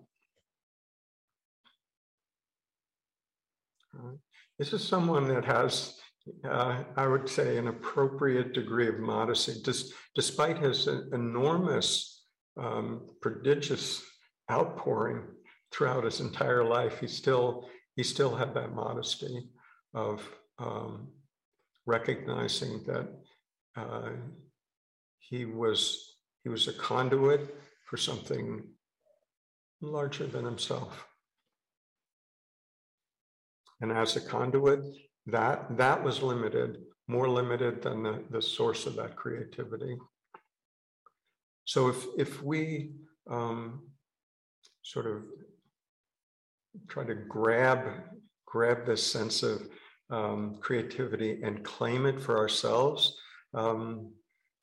This 4.59 4.73
is 4.73 4.87
someone 4.87 5.29
that 5.29 5.45
has, 5.45 5.99
uh, 6.45 6.85
I 6.97 7.07
would 7.07 7.29
say, 7.29 7.59
an 7.59 7.69
appropriate 7.69 8.53
degree 8.53 8.89
of 8.89 8.99
modesty, 8.99 9.61
Dis- 9.63 9.93
despite 10.15 10.59
his 10.59 10.87
enormous, 10.87 12.25
um, 12.57 13.07
prodigious 13.21 14.03
outpouring 14.51 15.36
throughout 15.77 16.05
his 16.05 16.21
entire 16.21 16.65
life. 16.65 17.01
He 17.01 17.07
still 17.07 17.69
he 17.97 18.03
still 18.03 18.35
had 18.35 18.55
that 18.55 18.75
modesty 18.75 19.49
of 19.95 20.23
um, 20.59 21.09
recognizing 21.87 22.83
that 22.85 23.09
uh, 23.77 24.11
he 25.19 25.45
was 25.45 26.17
he 26.45 26.49
was 26.49 26.69
a 26.69 26.73
conduit 26.73 27.55
for 27.85 27.97
something 27.97 28.63
larger 29.81 30.27
than 30.27 30.45
himself. 30.45 31.07
And 33.81 33.93
as 33.93 34.17
a 34.17 34.21
conduit, 34.21 34.81
that 35.27 35.77
that 35.77 36.03
was 36.03 36.23
limited, 36.23 36.79
more 37.09 37.29
limited 37.29 37.83
than 37.83 38.03
the, 38.03 38.25
the 38.31 38.41
source 38.41 38.87
of 38.87 38.97
that 38.97 39.17
creativity. 39.17 39.97
So 41.67 41.89
if 41.89 42.07
if 42.17 42.43
we 42.43 42.93
um, 43.29 43.83
sort 44.83 45.07
of 45.07 45.25
try 46.89 47.05
to 47.05 47.15
grab 47.15 47.81
grab 48.47 48.87
this 48.87 49.05
sense 49.05 49.43
of 49.43 49.69
um, 50.11 50.57
creativity 50.61 51.43
and 51.43 51.65
claim 51.65 52.07
it 52.07 52.21
for 52.21 52.39
ourselves, 52.39 53.19
um, 53.55 54.13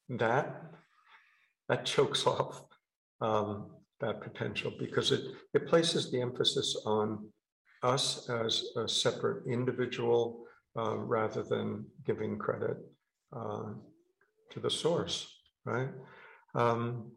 that 0.10 0.62
that 1.70 1.86
chokes 1.86 2.26
off 2.28 2.64
um, 3.22 3.72
that 4.00 4.22
potential 4.22 4.72
because 4.80 5.12
it 5.12 5.22
it 5.54 5.68
places 5.68 6.12
the 6.12 6.22
emphasis 6.22 6.76
on 6.86 7.28
us 7.84 8.30
as 8.30 8.64
a 8.78 8.88
separate 8.88 9.46
individual 9.46 10.46
uh, 10.78 10.98
rather 10.98 11.44
than 11.44 11.86
giving 12.06 12.38
credit 12.38 12.78
uh, 13.36 13.74
to 14.50 14.60
the 14.60 14.70
source, 14.70 15.28
right? 15.66 15.90
Um, 16.56 17.12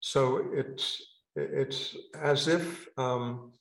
so 0.00 0.48
it's 0.52 1.02
it's 1.36 1.96
as 2.20 2.48
if 2.48 2.88
um, 2.96 3.52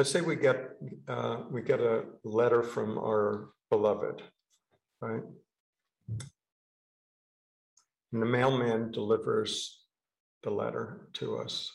let's 0.00 0.12
say 0.12 0.22
we 0.22 0.34
get 0.34 0.70
uh, 1.08 1.40
we 1.50 1.60
get 1.60 1.78
a 1.78 2.04
letter 2.24 2.62
from 2.62 2.96
our 2.96 3.50
beloved, 3.68 4.22
right? 5.02 5.20
And 8.10 8.22
the 8.22 8.24
mailman 8.24 8.92
delivers 8.92 9.84
the 10.42 10.52
letter 10.52 11.06
to 11.18 11.36
us. 11.36 11.70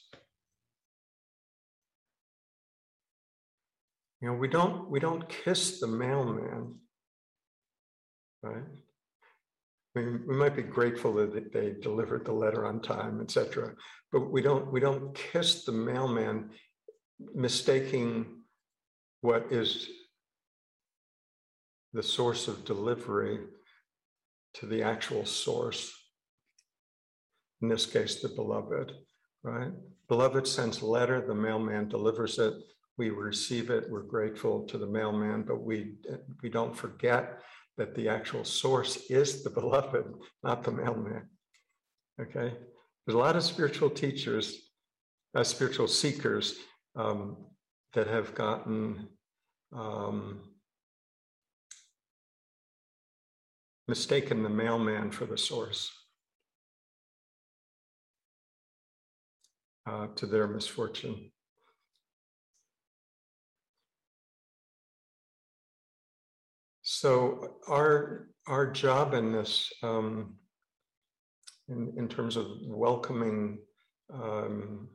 You 4.21 4.29
know, 4.29 4.33
we 4.33 4.47
don't 4.47 4.89
we 4.89 4.99
don't 4.99 5.29
kiss 5.29 5.79
the 5.79 5.85
mailman, 5.85 6.79
right? 8.41 8.63
we, 9.95 10.17
we 10.27 10.35
might 10.35 10.55
be 10.55 10.61
grateful 10.61 11.13
that 11.13 11.53
they 11.53 11.75
delivered 11.81 12.25
the 12.25 12.33
letter 12.33 12.65
on 12.65 12.81
time, 12.81 13.21
etc. 13.21 13.73
But 14.11 14.29
we 14.29 14.41
don't 14.41 14.71
we 14.71 14.79
don't 14.79 15.15
kiss 15.15 15.63
the 15.63 15.71
mailman, 15.71 16.49
mistaking 17.19 18.25
what 19.21 19.47
is 19.51 19.89
the 21.93 22.04
source 22.04 22.47
of 22.47 22.65
delivery 22.65 23.39
to 24.54 24.65
the 24.65 24.84
actual 24.84 25.25
source. 25.25 25.93
In 27.62 27.69
this 27.69 27.86
case, 27.86 28.21
the 28.21 28.30
beloved, 28.30 28.91
right? 29.43 29.71
Beloved 30.08 30.45
sends 30.45 30.82
a 30.82 30.86
letter, 30.86 31.25
the 31.25 31.34
mailman 31.34 31.88
delivers 31.88 32.38
it. 32.38 32.54
We 32.97 33.10
receive 33.10 33.69
it. 33.69 33.89
We're 33.89 34.04
grateful 34.04 34.65
to 34.67 34.78
the 34.78 34.88
mailman, 34.88 35.43
but 35.43 35.62
we 35.62 35.95
we 36.41 36.49
don't 36.49 36.75
forget 36.75 37.39
that 37.78 37.95
the 37.95 38.08
actual 38.08 38.43
source 38.43 38.97
is 39.10 39.43
the 39.43 39.49
beloved, 39.62 40.06
not 40.43 40.63
the 40.63 40.71
mailman. 40.71 41.28
Okay? 42.21 42.54
There's 43.06 43.15
a 43.15 43.17
lot 43.17 43.36
of 43.36 43.43
spiritual 43.43 43.89
teachers, 43.89 44.69
uh, 45.36 45.43
spiritual 45.43 45.88
seekers 45.88 46.58
um, 46.95 47.38
that 47.93 48.08
have 48.08 48.34
gotten 48.36 49.08
um, 49.73 50.41
mistaken 53.88 54.43
the 54.43 54.49
mailman 54.49 55.12
for 55.12 55.25
the 55.25 55.38
source 55.38 55.91
uh, 59.88 60.08
to 60.15 60.25
their 60.25 60.47
misfortune. 60.47 61.31
So 66.81 67.58
our 67.67 68.27
our 68.47 68.71
job 68.71 69.15
in 69.15 69.31
this, 69.31 69.71
um, 69.81 70.36
in 71.67 71.93
in 71.97 72.08
terms 72.08 72.38
of 72.38 72.45
welcoming 72.67 73.60
um, 74.13 74.88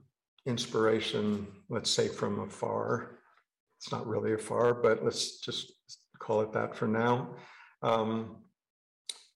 inspiration, 0.47 1.47
let's 1.69 1.91
say 1.91 2.09
from 2.09 2.41
afar, 2.41 3.19
it's 3.79 3.93
not 3.93 4.07
really 4.07 4.35
afar, 4.35 4.75
but 4.75 5.05
let's 5.05 5.41
just 5.41 5.73
call 6.19 6.41
it 6.43 6.53
that 6.53 6.77
for 6.77 6.87
now. 6.87 7.35
Um, 7.83 8.37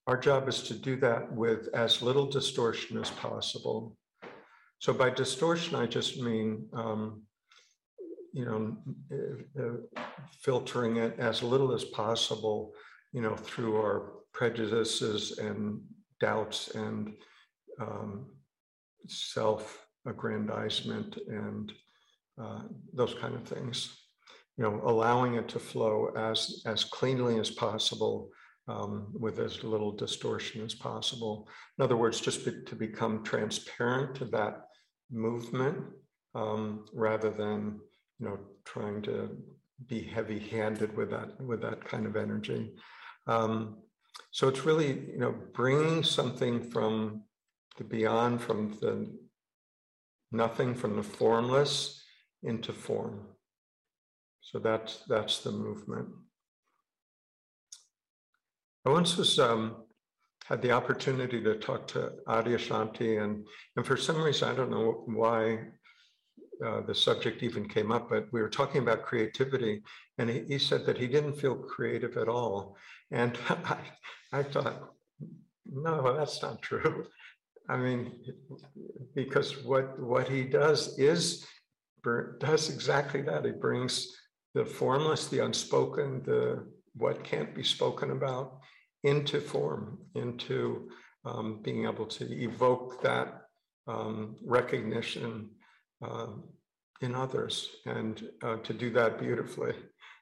our 0.07 0.19
job 0.19 0.49
is 0.49 0.63
to 0.65 0.75
do 0.75 0.97
that 0.97 1.33
with 1.33 1.69
as 1.75 2.03
little 2.03 2.27
distortion 2.27 2.99
as 2.99 3.11
possible. 3.11 3.97
So 4.81 4.93
by 4.93 5.09
distortion, 5.09 5.77
I 5.77 5.87
just 5.87 6.21
mean 6.21 6.69
um, 6.75 7.23
you 8.35 8.45
know, 8.45 8.77
uh, 9.57 10.01
filtering 10.41 10.97
it 10.97 11.15
as 11.21 11.43
little 11.43 11.73
as 11.73 11.85
possible, 11.85 12.75
you 13.13 13.23
know, 13.23 13.37
through 13.37 13.77
our 13.77 14.11
prejudices 14.33 15.39
and 15.39 15.81
doubts 16.19 16.75
and 16.75 17.15
um, 17.81 18.27
self-aggrandizement 20.05 21.19
and 21.29 21.73
uh, 22.41 22.63
those 22.93 23.15
kind 23.15 23.35
of 23.35 23.45
things. 23.45 23.97
You 24.57 24.65
know, 24.65 24.81
allowing 24.85 25.35
it 25.35 25.49
to 25.49 25.59
flow 25.59 26.13
as 26.17 26.63
as 26.67 26.85
cleanly 26.85 27.41
as 27.41 27.51
possible 27.51 28.31
um, 28.69 29.13
with 29.13 29.41
as 29.41 29.65
little 29.65 29.91
distortion 29.91 30.65
as 30.65 30.75
possible. 30.75 31.49
In 31.77 31.85
other 31.85 31.97
words, 31.97 32.21
just 32.21 32.45
be, 32.45 32.63
to 32.65 32.77
become 32.77 33.25
transparent 33.25 34.15
to 34.17 34.27
that 34.27 34.67
movement 35.11 35.79
um, 36.37 36.87
rather 36.95 37.31
than 37.31 37.81
you 38.21 38.27
know, 38.27 38.39
trying 38.65 39.03
to 39.03 39.37
be 39.87 40.03
heavy-handed 40.03 40.97
with 40.97 41.11
that 41.11 41.41
with 41.41 41.61
that 41.63 41.85
kind 41.85 42.07
of 42.07 42.17
energy. 42.17 42.75
Um, 43.27 43.79
so 44.31 44.47
it's 44.49 44.65
really, 44.65 44.89
you 45.13 45.19
know, 45.19 45.35
bringing 45.53 46.05
something 46.05 46.71
from 46.71 47.23
the 47.77 47.85
beyond, 47.85 48.41
from 48.41 48.79
the 48.81 49.09
nothing, 50.35 50.75
from 50.75 50.97
the 50.97 51.03
formless 51.03 52.03
into 52.43 52.73
form. 52.73 53.27
So 54.41 54.59
that's 54.59 55.03
that's 55.09 55.41
the 55.41 55.53
movement. 55.53 56.09
I 58.87 58.91
once 58.91 59.17
was 59.17 59.39
um, 59.39 59.77
had 60.45 60.61
the 60.61 60.73
opportunity 60.73 61.43
to 61.43 61.57
talk 61.57 61.87
to 61.89 62.13
Adyashanti, 62.29 63.23
and 63.23 63.47
and 63.77 63.87
for 63.87 63.97
some 63.97 64.23
reason 64.23 64.49
I 64.49 64.55
don't 64.55 64.71
know 64.71 65.05
why 65.07 65.61
uh, 66.65 66.83
the 66.83 66.95
subject 66.95 67.43
even 67.43 67.69
came 67.69 67.91
up, 67.91 68.09
but 68.11 68.27
we 68.33 68.41
were 68.41 68.49
talking 68.51 68.83
about 68.83 69.03
creativity, 69.03 69.83
and 70.19 70.31
he, 70.31 70.45
he 70.47 70.59
said 70.59 70.87
that 70.87 70.99
he 70.99 71.07
didn't 71.07 71.41
feel 71.41 71.57
creative 71.57 72.17
at 72.17 72.29
all. 72.29 72.77
And 73.11 73.37
I, 73.49 73.79
I 74.33 74.43
thought, 74.43 74.91
no, 75.67 76.17
that's 76.17 76.43
not 76.43 76.63
true. 76.63 77.07
I 77.69 77.77
mean, 77.77 78.13
because 79.15 79.65
what 79.65 79.99
what 79.99 80.29
he 80.29 80.45
does 80.45 80.99
is 80.99 81.47
does 82.39 82.69
exactly 82.69 83.23
that. 83.23 83.45
He 83.45 83.53
brings 83.53 84.15
the 84.55 84.65
formless, 84.65 85.29
the 85.29 85.45
unspoken, 85.45 86.23
the 86.25 86.67
what 86.95 87.25
can't 87.25 87.55
be 87.55 87.65
spoken 87.65 88.11
about 88.11 88.59
into 89.03 89.41
form, 89.41 89.99
into 90.15 90.89
um, 91.25 91.61
being 91.63 91.87
able 91.87 92.07
to 92.07 92.25
evoke 92.43 93.03
that 93.03 93.43
um, 93.87 94.37
recognition 94.45 95.51
uh, 96.03 96.29
in 97.01 97.15
others 97.15 97.71
and 97.87 98.29
uh, 98.43 98.57
to 98.59 98.73
do 98.73 98.91
that 98.91 99.19
beautifully. 99.19 99.75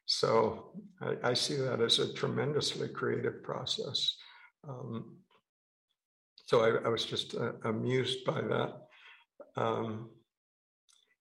So 0.07 0.73
I, 1.01 1.31
I, 1.31 1.35
see 1.35 1.57
that 1.57 1.81
as 1.81 2.01
a 2.01 2.13
tremendously 2.13 2.89
creative 2.89 3.43
process. 3.43 4.17
Um, 4.69 5.17
so 6.45 6.61
I, 6.61 6.87
I, 6.87 6.89
was 6.89 7.05
just 7.05 7.35
uh, 7.35 7.53
amused 7.65 8.25
by 8.25 8.41
that. 8.41 8.75
Um, 9.57 10.11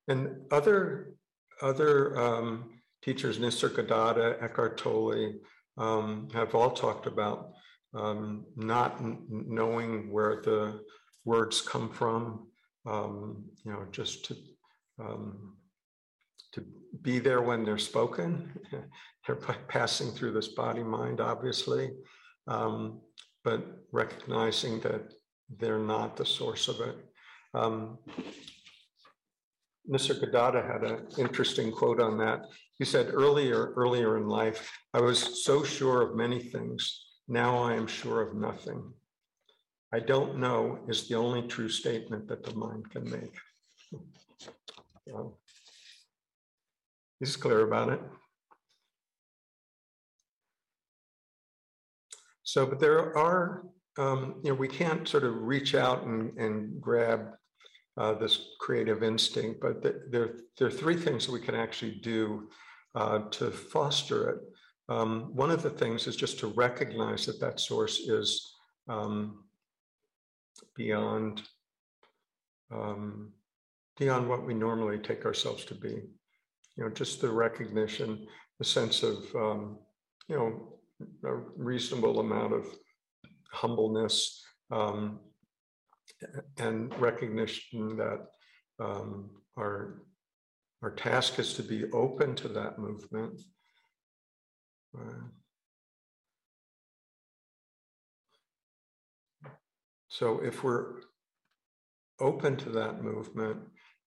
and 0.07 0.37
other 0.51 1.13
other 1.61 2.19
um, 2.19 2.81
teachers, 3.03 3.37
Nisargadatta, 3.39 4.41
Eckhart 4.41 4.77
Tolle, 4.77 5.33
um, 5.77 6.27
have 6.33 6.55
all 6.55 6.71
talked 6.71 7.05
about 7.05 7.51
um, 7.93 8.45
not 8.55 8.97
knowing 9.29 10.11
where 10.11 10.41
the 10.41 10.81
words 11.25 11.61
come 11.61 11.89
from, 11.89 12.47
um, 12.85 13.45
you 13.63 13.71
know, 13.71 13.85
just 13.91 14.25
to 14.25 14.35
um, 14.99 15.55
to 16.53 16.63
be 17.01 17.19
there 17.19 17.41
when 17.41 17.63
they're 17.63 17.77
spoken. 17.77 18.51
they're 19.27 19.35
passing 19.67 20.11
through 20.11 20.31
this 20.31 20.49
body 20.49 20.83
mind, 20.83 21.21
obviously, 21.21 21.91
um, 22.47 23.01
but 23.43 23.65
recognizing 23.91 24.79
that 24.81 25.13
they're 25.57 25.79
not 25.79 26.15
the 26.15 26.25
source 26.25 26.67
of 26.67 26.79
it. 26.81 26.95
Um, 27.53 27.97
Nisargadatta 29.89 30.65
had 30.65 30.83
an 30.83 31.07
interesting 31.17 31.71
quote 31.71 31.99
on 31.99 32.17
that. 32.19 32.45
He 32.77 32.85
said, 32.85 33.09
earlier, 33.13 33.73
earlier 33.75 34.17
in 34.17 34.27
life, 34.27 34.71
I 34.93 35.01
was 35.01 35.43
so 35.43 35.63
sure 35.63 36.01
of 36.01 36.15
many 36.15 36.39
things. 36.39 37.05
Now 37.27 37.57
I 37.63 37.73
am 37.73 37.87
sure 37.87 38.21
of 38.21 38.35
nothing. 38.35 38.93
I 39.93 39.99
don't 39.99 40.37
know 40.37 40.79
is 40.87 41.07
the 41.07 41.15
only 41.15 41.47
true 41.47 41.69
statement 41.69 42.27
that 42.29 42.43
the 42.43 42.55
mind 42.55 42.89
can 42.91 43.09
make. 43.09 43.35
he's 47.19 47.35
clear 47.35 47.61
about 47.61 47.89
it. 47.89 47.99
So, 52.51 52.65
but 52.65 52.81
there 52.81 53.17
are, 53.17 53.63
um, 53.97 54.41
you 54.43 54.51
know, 54.51 54.55
we 54.55 54.67
can't 54.67 55.07
sort 55.07 55.23
of 55.23 55.41
reach 55.41 55.73
out 55.73 56.03
and, 56.03 56.37
and 56.37 56.81
grab 56.81 57.29
uh, 57.95 58.15
this 58.15 58.45
creative 58.59 59.03
instinct, 59.03 59.61
but 59.61 59.81
there, 59.81 60.37
there 60.57 60.67
are 60.67 60.71
three 60.71 60.97
things 60.97 61.25
that 61.25 61.31
we 61.31 61.39
can 61.39 61.55
actually 61.55 62.01
do 62.03 62.49
uh, 62.93 63.19
to 63.31 63.51
foster 63.51 64.31
it. 64.31 64.39
Um, 64.89 65.33
one 65.33 65.49
of 65.49 65.63
the 65.63 65.69
things 65.69 66.07
is 66.07 66.17
just 66.17 66.39
to 66.39 66.47
recognize 66.47 67.25
that 67.25 67.39
that 67.39 67.61
source 67.61 67.99
is 67.99 68.53
um, 68.89 69.45
beyond 70.75 71.43
um, 72.69 73.31
beyond 73.97 74.27
what 74.27 74.45
we 74.45 74.53
normally 74.53 74.97
take 74.97 75.25
ourselves 75.25 75.63
to 75.65 75.75
be. 75.75 76.01
You 76.75 76.83
know, 76.83 76.89
just 76.89 77.21
the 77.21 77.31
recognition, 77.31 78.27
the 78.59 78.65
sense 78.65 79.03
of 79.03 79.23
um, 79.35 79.77
you 80.27 80.35
know 80.35 80.80
a 81.23 81.35
reasonable 81.55 82.19
amount 82.19 82.53
of 82.53 82.65
humbleness 83.51 84.43
um, 84.71 85.19
and 86.57 86.97
recognition 86.99 87.97
that 87.97 88.27
um, 88.79 89.29
our 89.57 90.03
our 90.83 90.91
task 90.91 91.37
is 91.37 91.53
to 91.53 91.61
be 91.61 91.85
open 91.91 92.35
to 92.35 92.47
that 92.47 92.79
movement. 92.79 93.39
Uh, 94.97 95.27
So 100.11 100.39
if 100.43 100.61
we're 100.61 100.97
open 102.19 102.57
to 102.57 102.69
that 102.71 103.01
movement, 103.01 103.59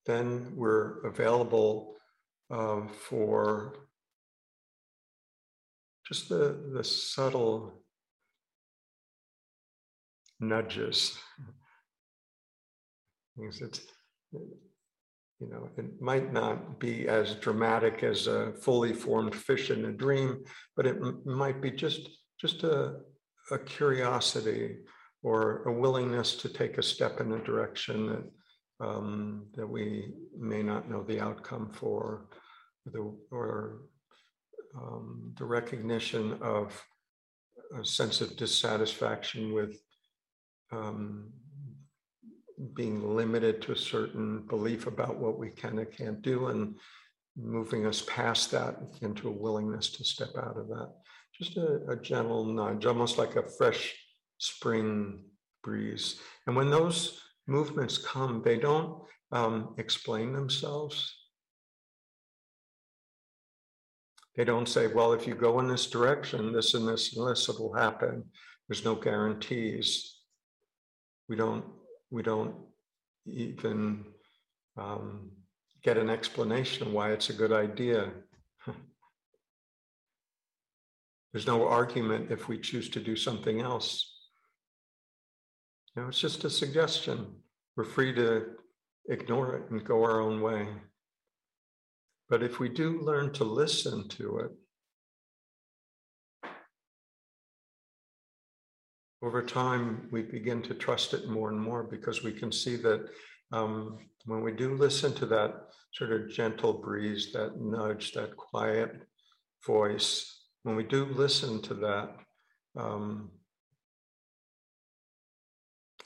then 0.04 0.52
we're 0.54 1.00
available 1.06 1.96
uh, 2.50 2.82
for 3.08 3.83
just 6.06 6.28
the, 6.28 6.70
the 6.74 6.84
subtle 6.84 7.82
nudges. 10.40 11.18
It's, 13.36 13.80
you 14.32 15.48
know, 15.50 15.68
it 15.76 16.00
might 16.00 16.32
not 16.32 16.78
be 16.78 17.08
as 17.08 17.34
dramatic 17.36 18.02
as 18.02 18.26
a 18.26 18.52
fully 18.52 18.92
formed 18.92 19.34
fish 19.34 19.70
in 19.70 19.84
a 19.86 19.92
dream, 19.92 20.44
but 20.76 20.86
it 20.86 20.96
m- 20.96 21.22
might 21.24 21.60
be 21.60 21.70
just 21.70 22.08
just 22.40 22.62
a, 22.64 22.96
a 23.50 23.58
curiosity 23.58 24.76
or 25.22 25.62
a 25.64 25.72
willingness 25.72 26.36
to 26.36 26.48
take 26.48 26.78
a 26.78 26.82
step 26.82 27.20
in 27.20 27.32
a 27.32 27.44
direction 27.44 28.06
that 28.06 28.86
um, 28.86 29.46
that 29.54 29.66
we 29.66 30.12
may 30.38 30.62
not 30.62 30.90
know 30.90 31.02
the 31.04 31.20
outcome 31.20 31.70
for, 31.72 32.26
the, 32.86 33.12
or 33.30 33.82
um, 34.76 35.32
the 35.36 35.44
recognition 35.44 36.38
of 36.42 36.84
a 37.80 37.84
sense 37.84 38.20
of 38.20 38.36
dissatisfaction 38.36 39.52
with 39.52 39.78
um, 40.72 41.30
being 42.74 43.16
limited 43.16 43.60
to 43.62 43.72
a 43.72 43.76
certain 43.76 44.46
belief 44.46 44.86
about 44.86 45.18
what 45.18 45.38
we 45.38 45.50
can 45.50 45.78
and 45.78 45.90
can't 45.90 46.22
do, 46.22 46.48
and 46.48 46.76
moving 47.36 47.86
us 47.86 48.04
past 48.06 48.50
that 48.52 48.76
into 49.02 49.28
a 49.28 49.32
willingness 49.32 49.90
to 49.90 50.04
step 50.04 50.30
out 50.38 50.56
of 50.56 50.68
that. 50.68 50.90
Just 51.36 51.56
a, 51.56 51.80
a 51.88 51.96
gentle 51.96 52.44
nudge, 52.44 52.86
almost 52.86 53.18
like 53.18 53.34
a 53.36 53.48
fresh 53.58 53.94
spring 54.38 55.24
breeze. 55.64 56.20
And 56.46 56.54
when 56.54 56.70
those 56.70 57.20
movements 57.48 57.98
come, 57.98 58.42
they 58.44 58.56
don't 58.56 59.02
um, 59.32 59.74
explain 59.78 60.32
themselves. 60.32 61.12
They 64.36 64.44
don't 64.44 64.68
say, 64.68 64.88
well, 64.88 65.12
if 65.12 65.26
you 65.26 65.34
go 65.34 65.60
in 65.60 65.68
this 65.68 65.86
direction, 65.86 66.52
this 66.52 66.74
and 66.74 66.88
this 66.88 67.16
and 67.16 67.28
this, 67.28 67.48
it'll 67.48 67.72
happen. 67.72 68.24
There's 68.68 68.84
no 68.84 68.94
guarantees. 68.94 70.18
We 71.28 71.36
don't, 71.36 71.64
we 72.10 72.22
don't 72.22 72.56
even 73.26 74.04
um, 74.76 75.30
get 75.82 75.98
an 75.98 76.10
explanation 76.10 76.88
of 76.88 76.92
why 76.92 77.12
it's 77.12 77.30
a 77.30 77.34
good 77.34 77.52
idea. 77.52 78.10
There's 81.32 81.46
no 81.46 81.68
argument 81.68 82.32
if 82.32 82.48
we 82.48 82.58
choose 82.58 82.88
to 82.90 83.00
do 83.00 83.14
something 83.14 83.60
else. 83.60 84.10
You 85.94 86.02
know, 86.02 86.08
it's 86.08 86.20
just 86.20 86.44
a 86.44 86.50
suggestion. 86.50 87.26
We're 87.76 87.84
free 87.84 88.12
to 88.14 88.46
ignore 89.08 89.56
it 89.56 89.70
and 89.70 89.84
go 89.84 90.02
our 90.02 90.20
own 90.20 90.40
way. 90.40 90.66
But 92.28 92.42
if 92.42 92.58
we 92.58 92.68
do 92.68 93.00
learn 93.02 93.32
to 93.34 93.44
listen 93.44 94.08
to 94.08 94.38
it, 94.38 94.50
over 99.22 99.42
time 99.42 100.08
we 100.10 100.22
begin 100.22 100.62
to 100.62 100.74
trust 100.74 101.14
it 101.14 101.28
more 101.28 101.50
and 101.50 101.60
more 101.60 101.82
because 101.82 102.22
we 102.22 102.32
can 102.32 102.52
see 102.52 102.76
that 102.76 103.08
um, 103.52 103.98
when 104.26 104.42
we 104.42 104.52
do 104.52 104.74
listen 104.74 105.14
to 105.14 105.26
that 105.26 105.54
sort 105.92 106.12
of 106.12 106.30
gentle 106.30 106.72
breeze, 106.72 107.30
that 107.32 107.60
nudge, 107.60 108.12
that 108.12 108.36
quiet 108.36 108.90
voice, 109.66 110.42
when 110.62 110.76
we 110.76 110.84
do 110.84 111.04
listen 111.06 111.60
to 111.62 111.74
that, 111.74 112.16
um, 112.76 113.30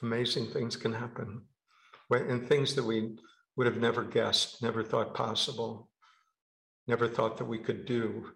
amazing 0.02 0.46
things 0.46 0.76
can 0.76 0.92
happen. 0.92 1.42
And 2.11 2.48
things 2.48 2.74
that 2.74 2.85
we 2.85 3.16
would 3.57 3.66
have 3.66 3.78
never 3.78 4.02
guessed, 4.02 4.62
never 4.62 4.83
thought 4.83 5.14
possible, 5.14 5.90
never 6.88 7.07
thought 7.07 7.37
that 7.37 7.44
we 7.44 7.59
could 7.59 7.85
do. 7.85 8.33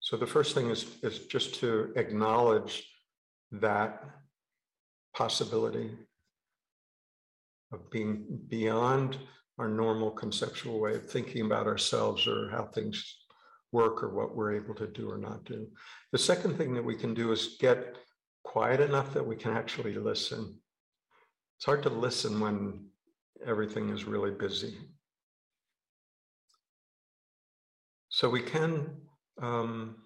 So 0.00 0.18
the 0.18 0.26
first 0.26 0.54
thing 0.54 0.68
is, 0.68 0.84
is 1.02 1.20
just 1.20 1.54
to 1.56 1.92
acknowledge 1.96 2.86
that 3.52 4.04
possibility 5.16 5.90
of 7.72 7.90
being 7.90 8.26
beyond 8.48 9.16
our 9.58 9.68
normal 9.68 10.10
conceptual 10.10 10.78
way 10.80 10.94
of 10.94 11.08
thinking 11.08 11.46
about 11.46 11.66
ourselves 11.66 12.26
or 12.26 12.50
how 12.50 12.66
things 12.66 13.16
work 13.72 14.02
or 14.02 14.14
what 14.14 14.36
we're 14.36 14.54
able 14.54 14.74
to 14.74 14.86
do 14.86 15.10
or 15.10 15.18
not 15.18 15.44
do. 15.44 15.66
The 16.12 16.18
second 16.18 16.58
thing 16.58 16.74
that 16.74 16.84
we 16.84 16.96
can 16.96 17.14
do 17.14 17.32
is 17.32 17.56
get 17.58 17.96
quiet 18.44 18.80
enough 18.80 19.14
that 19.14 19.26
we 19.26 19.36
can 19.36 19.56
actually 19.56 19.94
listen. 19.94 20.56
It's 21.56 21.64
hard 21.64 21.82
to 21.84 21.90
listen 21.90 22.40
when 22.40 22.86
everything 23.46 23.90
is 23.90 24.04
really 24.04 24.30
busy. 24.30 24.78
So 28.08 28.28
we 28.28 28.42
can 28.42 28.88
um, 29.42 29.96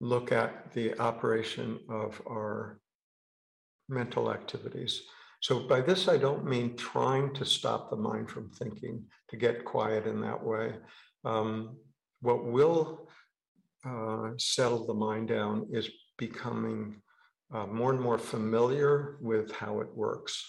look 0.00 0.30
at 0.32 0.72
the 0.72 0.98
operation 1.00 1.80
of 1.88 2.20
our 2.28 2.80
mental 3.88 4.30
activities. 4.30 5.02
So 5.40 5.60
by 5.60 5.80
this, 5.80 6.08
I 6.08 6.18
don't 6.18 6.44
mean 6.44 6.76
trying 6.76 7.32
to 7.34 7.44
stop 7.44 7.90
the 7.90 7.96
mind 7.96 8.30
from 8.30 8.50
thinking, 8.50 9.04
to 9.30 9.36
get 9.36 9.64
quiet 9.64 10.06
in 10.06 10.20
that 10.20 10.42
way. 10.42 10.74
Um, 11.24 11.76
what 12.20 12.44
will 12.44 13.08
uh, 13.86 14.30
settle 14.36 14.86
the 14.86 14.94
mind 14.94 15.28
down 15.28 15.68
is 15.72 15.88
becoming 16.18 17.00
uh, 17.52 17.66
more 17.66 17.92
and 17.92 18.00
more 18.00 18.18
familiar 18.18 19.16
with 19.20 19.52
how 19.52 19.80
it 19.80 19.88
works. 19.94 20.44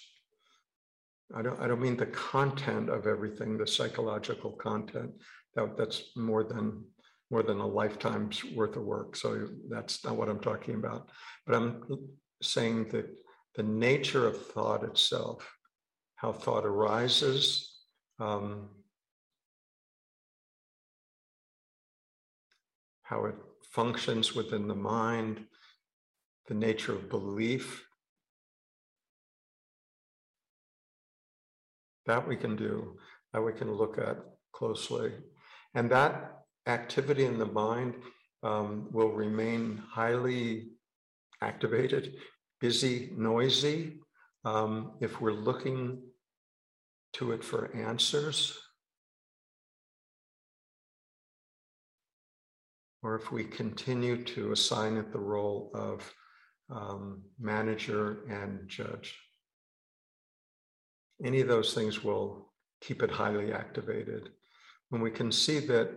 I 1.35 1.41
don't, 1.41 1.59
I 1.59 1.67
don't 1.67 1.81
mean 1.81 1.97
the 1.97 2.07
content 2.07 2.89
of 2.89 3.07
everything, 3.07 3.57
the 3.57 3.67
psychological 3.67 4.51
content. 4.51 5.11
That, 5.55 5.77
that's 5.77 6.15
more 6.15 6.43
than 6.43 6.83
more 7.31 7.43
than 7.43 7.59
a 7.59 7.67
lifetime's 7.67 8.43
worth 8.43 8.75
of 8.75 8.83
work. 8.83 9.15
So 9.15 9.47
that's 9.69 10.03
not 10.03 10.15
what 10.15 10.29
I'm 10.29 10.39
talking 10.39 10.75
about. 10.75 11.09
But 11.45 11.55
I'm 11.55 11.83
saying 12.41 12.89
that 12.89 13.05
the 13.55 13.63
nature 13.63 14.27
of 14.27 14.47
thought 14.47 14.83
itself, 14.83 15.47
how 16.15 16.31
thought 16.31 16.65
arises, 16.65 17.71
um, 18.19 18.69
how 23.03 23.25
it 23.25 23.35
functions 23.71 24.33
within 24.33 24.67
the 24.67 24.75
mind, 24.75 25.45
the 26.49 26.55
nature 26.55 26.93
of 26.93 27.09
belief. 27.09 27.85
That 32.07 32.27
we 32.27 32.35
can 32.35 32.55
do, 32.55 32.97
that 33.31 33.41
we 33.41 33.53
can 33.53 33.71
look 33.71 33.99
at 33.99 34.17
closely. 34.51 35.13
And 35.75 35.91
that 35.91 36.39
activity 36.65 37.25
in 37.25 37.37
the 37.37 37.45
mind 37.45 37.93
um, 38.41 38.89
will 38.91 39.11
remain 39.11 39.81
highly 39.91 40.69
activated, 41.41 42.15
busy, 42.59 43.11
noisy. 43.15 43.99
Um, 44.43 44.93
if 45.01 45.21
we're 45.21 45.31
looking 45.33 46.01
to 47.13 47.31
it 47.31 47.43
for 47.43 47.75
answers, 47.75 48.57
or 53.03 53.15
if 53.15 53.31
we 53.31 53.43
continue 53.43 54.23
to 54.23 54.51
assign 54.51 54.97
it 54.97 55.11
the 55.11 55.19
role 55.19 55.71
of 55.75 56.11
um, 56.69 57.23
manager 57.39 58.19
and 58.29 58.67
judge. 58.67 59.17
Any 61.23 61.41
of 61.41 61.47
those 61.47 61.73
things 61.73 62.03
will 62.03 62.51
keep 62.81 63.03
it 63.03 63.11
highly 63.11 63.51
activated. 63.51 64.29
When 64.89 65.01
we 65.01 65.11
can 65.11 65.31
see 65.31 65.59
that 65.59 65.89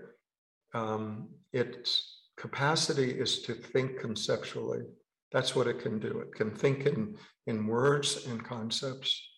um, 0.75 1.29
its 1.53 2.23
capacity 2.37 3.11
is 3.11 3.43
to 3.43 3.55
think 3.55 4.01
conceptually, 4.01 4.83
that's 5.31 5.55
what 5.55 5.67
it 5.67 5.79
can 5.81 5.99
do. 5.99 6.21
It 6.21 6.35
can 6.35 6.51
think 6.51 6.87
in, 6.87 7.17
in 7.47 7.67
words 7.67 8.27
and 8.27 8.45
concepts. 8.45 9.29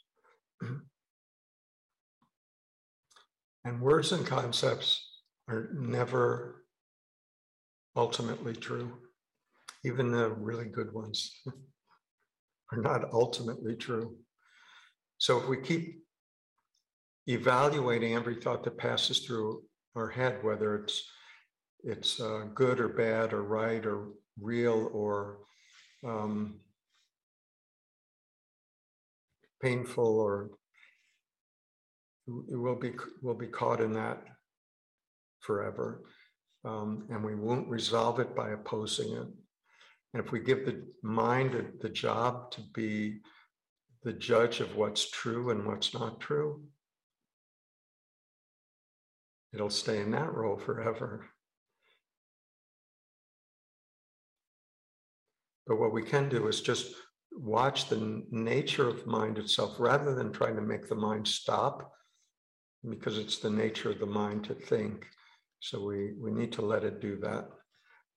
and 3.65 3.81
words 3.81 4.13
and 4.13 4.27
concepts 4.27 5.21
are 5.49 5.71
never 5.75 6.65
ultimately 7.97 8.55
true. 8.55 8.93
Even 9.85 10.11
the 10.11 10.31
really 10.31 10.67
good 10.67 10.93
ones 10.93 11.41
are 12.73 12.79
not 12.79 13.13
ultimately 13.13 13.77
true. 13.77 14.17
So 15.19 15.39
if 15.41 15.49
we 15.49 15.61
keep 15.61 16.03
evaluating 17.27 18.15
every 18.15 18.37
thought 18.37 18.65
that 18.65 18.79
passes 18.79 19.21
through 19.21 19.63
our 19.95 20.09
head, 20.09 20.43
whether 20.43 20.77
it's 20.77 21.03
it's 21.85 22.19
uh, 22.19 22.47
good 22.55 22.81
or 22.81 22.89
bad 22.89 23.33
or 23.33 23.43
right 23.43 23.85
or 23.85 24.09
real 24.41 24.91
or 24.93 25.39
um, 26.05 26.61
painful 29.63 30.19
or 30.19 30.51
it 32.27 32.57
will 32.57 32.77
be 32.77 32.93
will 33.23 33.35
be 33.35 33.47
caught 33.47 33.81
in 33.81 33.93
that 33.93 34.23
forever 35.41 36.03
um, 36.65 37.07
and 37.11 37.23
we 37.23 37.35
won't 37.35 37.69
resolve 37.69 38.19
it 38.19 38.35
by 38.35 38.51
opposing 38.51 39.13
it 39.15 39.29
and 40.15 40.25
if 40.25 40.33
we 40.33 40.41
give 40.41 40.65
the 40.65 40.83
mind 41.03 41.73
the 41.83 41.89
job 41.91 42.51
to 42.53 42.63
be 42.73 43.19
the 44.05 44.13
judge 44.13 44.61
of 44.61 44.77
what's 44.77 45.11
true 45.11 45.51
and 45.51 45.67
what's 45.67 45.93
not 45.93 46.21
true 46.21 46.63
it'll 49.53 49.69
stay 49.69 50.01
in 50.01 50.11
that 50.13 50.33
role 50.33 50.57
forever 50.57 51.27
But 55.67 55.79
what 55.79 55.93
we 55.93 56.03
can 56.03 56.29
do 56.29 56.49
is 56.49 56.61
just 56.61 56.95
watch 57.33 57.89
the 57.89 58.23
nature 58.31 58.89
of 58.89 59.07
mind 59.07 59.39
itself 59.39 59.77
rather 59.79 60.15
than 60.15 60.33
trying 60.33 60.57
to 60.57 60.63
make 60.63 60.89
the 60.89 60.95
mind 60.95 61.27
stop 61.27 61.93
because 62.89 63.19
it's 63.19 63.39
the 63.39 63.51
nature 63.51 63.91
of 63.91 63.99
the 63.99 64.07
mind 64.07 64.45
to 64.45 64.55
think. 64.55 65.07
So 65.61 65.83
we, 65.83 66.13
we 66.21 66.31
need 66.31 66.53
to 66.53 66.63
let 66.63 66.85
it 66.85 67.01
do 67.01 67.17
that. 67.21 67.49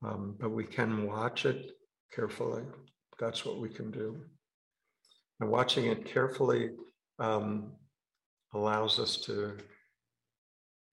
Um, 0.06 0.36
but 0.40 0.50
we 0.50 0.66
can 0.66 1.08
watch 1.08 1.46
it 1.46 1.72
carefully. 2.14 2.64
That's 3.20 3.46
what 3.46 3.60
we 3.60 3.70
can 3.70 3.92
do. 3.92 4.22
And 5.40 5.50
watching 5.50 5.86
it 5.86 6.06
carefully 6.06 6.72
um, 7.20 7.74
allows 8.54 9.00
us 9.00 9.18
to 9.26 9.58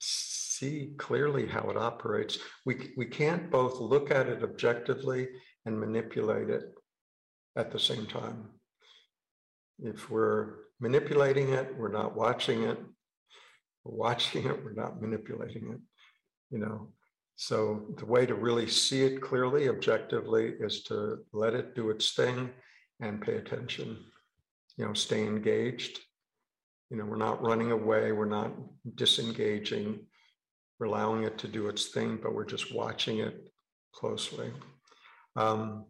see 0.01 0.95
clearly 0.99 1.47
how 1.47 1.69
it 1.71 1.77
operates. 1.77 2.39
We, 2.67 2.93
we 2.97 3.07
can't 3.07 3.51
both 3.51 3.81
look 3.81 4.11
at 4.11 4.29
it 4.29 4.43
objectively 4.43 5.29
and 5.67 5.79
manipulate 5.79 6.51
it 6.51 6.63
at 7.57 7.71
the 7.71 7.79
same 7.79 8.07
time. 8.07 8.49
If 9.79 10.11
we're 10.11 10.55
manipulating 10.81 11.53
it, 11.53 11.77
we're 11.77 11.93
not 11.93 12.17
watching 12.17 12.63
it. 12.65 12.79
We're 13.85 13.97
watching 13.97 14.47
it, 14.47 14.65
we're 14.65 14.73
not 14.73 15.01
manipulating 15.01 15.71
it. 15.73 15.81
You 16.51 16.59
know, 16.59 16.89
so 17.37 17.87
the 17.99 18.07
way 18.07 18.27
to 18.27 18.35
really 18.35 18.69
see 18.69 19.03
it 19.03 19.21
clearly, 19.21 19.69
objectively, 19.69 20.55
is 20.61 20.83
to 20.85 21.19
let 21.33 21.55
it 21.55 21.75
do 21.75 21.91
its 21.91 22.13
thing 22.13 22.51
and 23.01 23.21
pay 23.21 23.37
attention. 23.37 23.99
You 24.77 24.87
know, 24.87 24.95
stay 24.95 25.27
engaged. 25.27 26.01
You 26.91 26.99
know, 26.99 27.07
we're 27.07 27.17
not 27.17 27.43
running 27.43 27.73
away, 27.73 28.13
we're 28.13 28.25
not 28.27 28.53
disengaging, 28.95 29.99
we're 30.79 30.87
allowing 30.87 31.25
it 31.25 31.39
to 31.39 31.49
do 31.49 31.69
its 31.69 31.89
thing, 31.89 32.19
but 32.23 32.35
we're 32.35 32.45
just 32.45 32.75
watching 32.75 33.19
it 33.19 33.49
closely. 33.93 34.53
Um, 35.37 35.87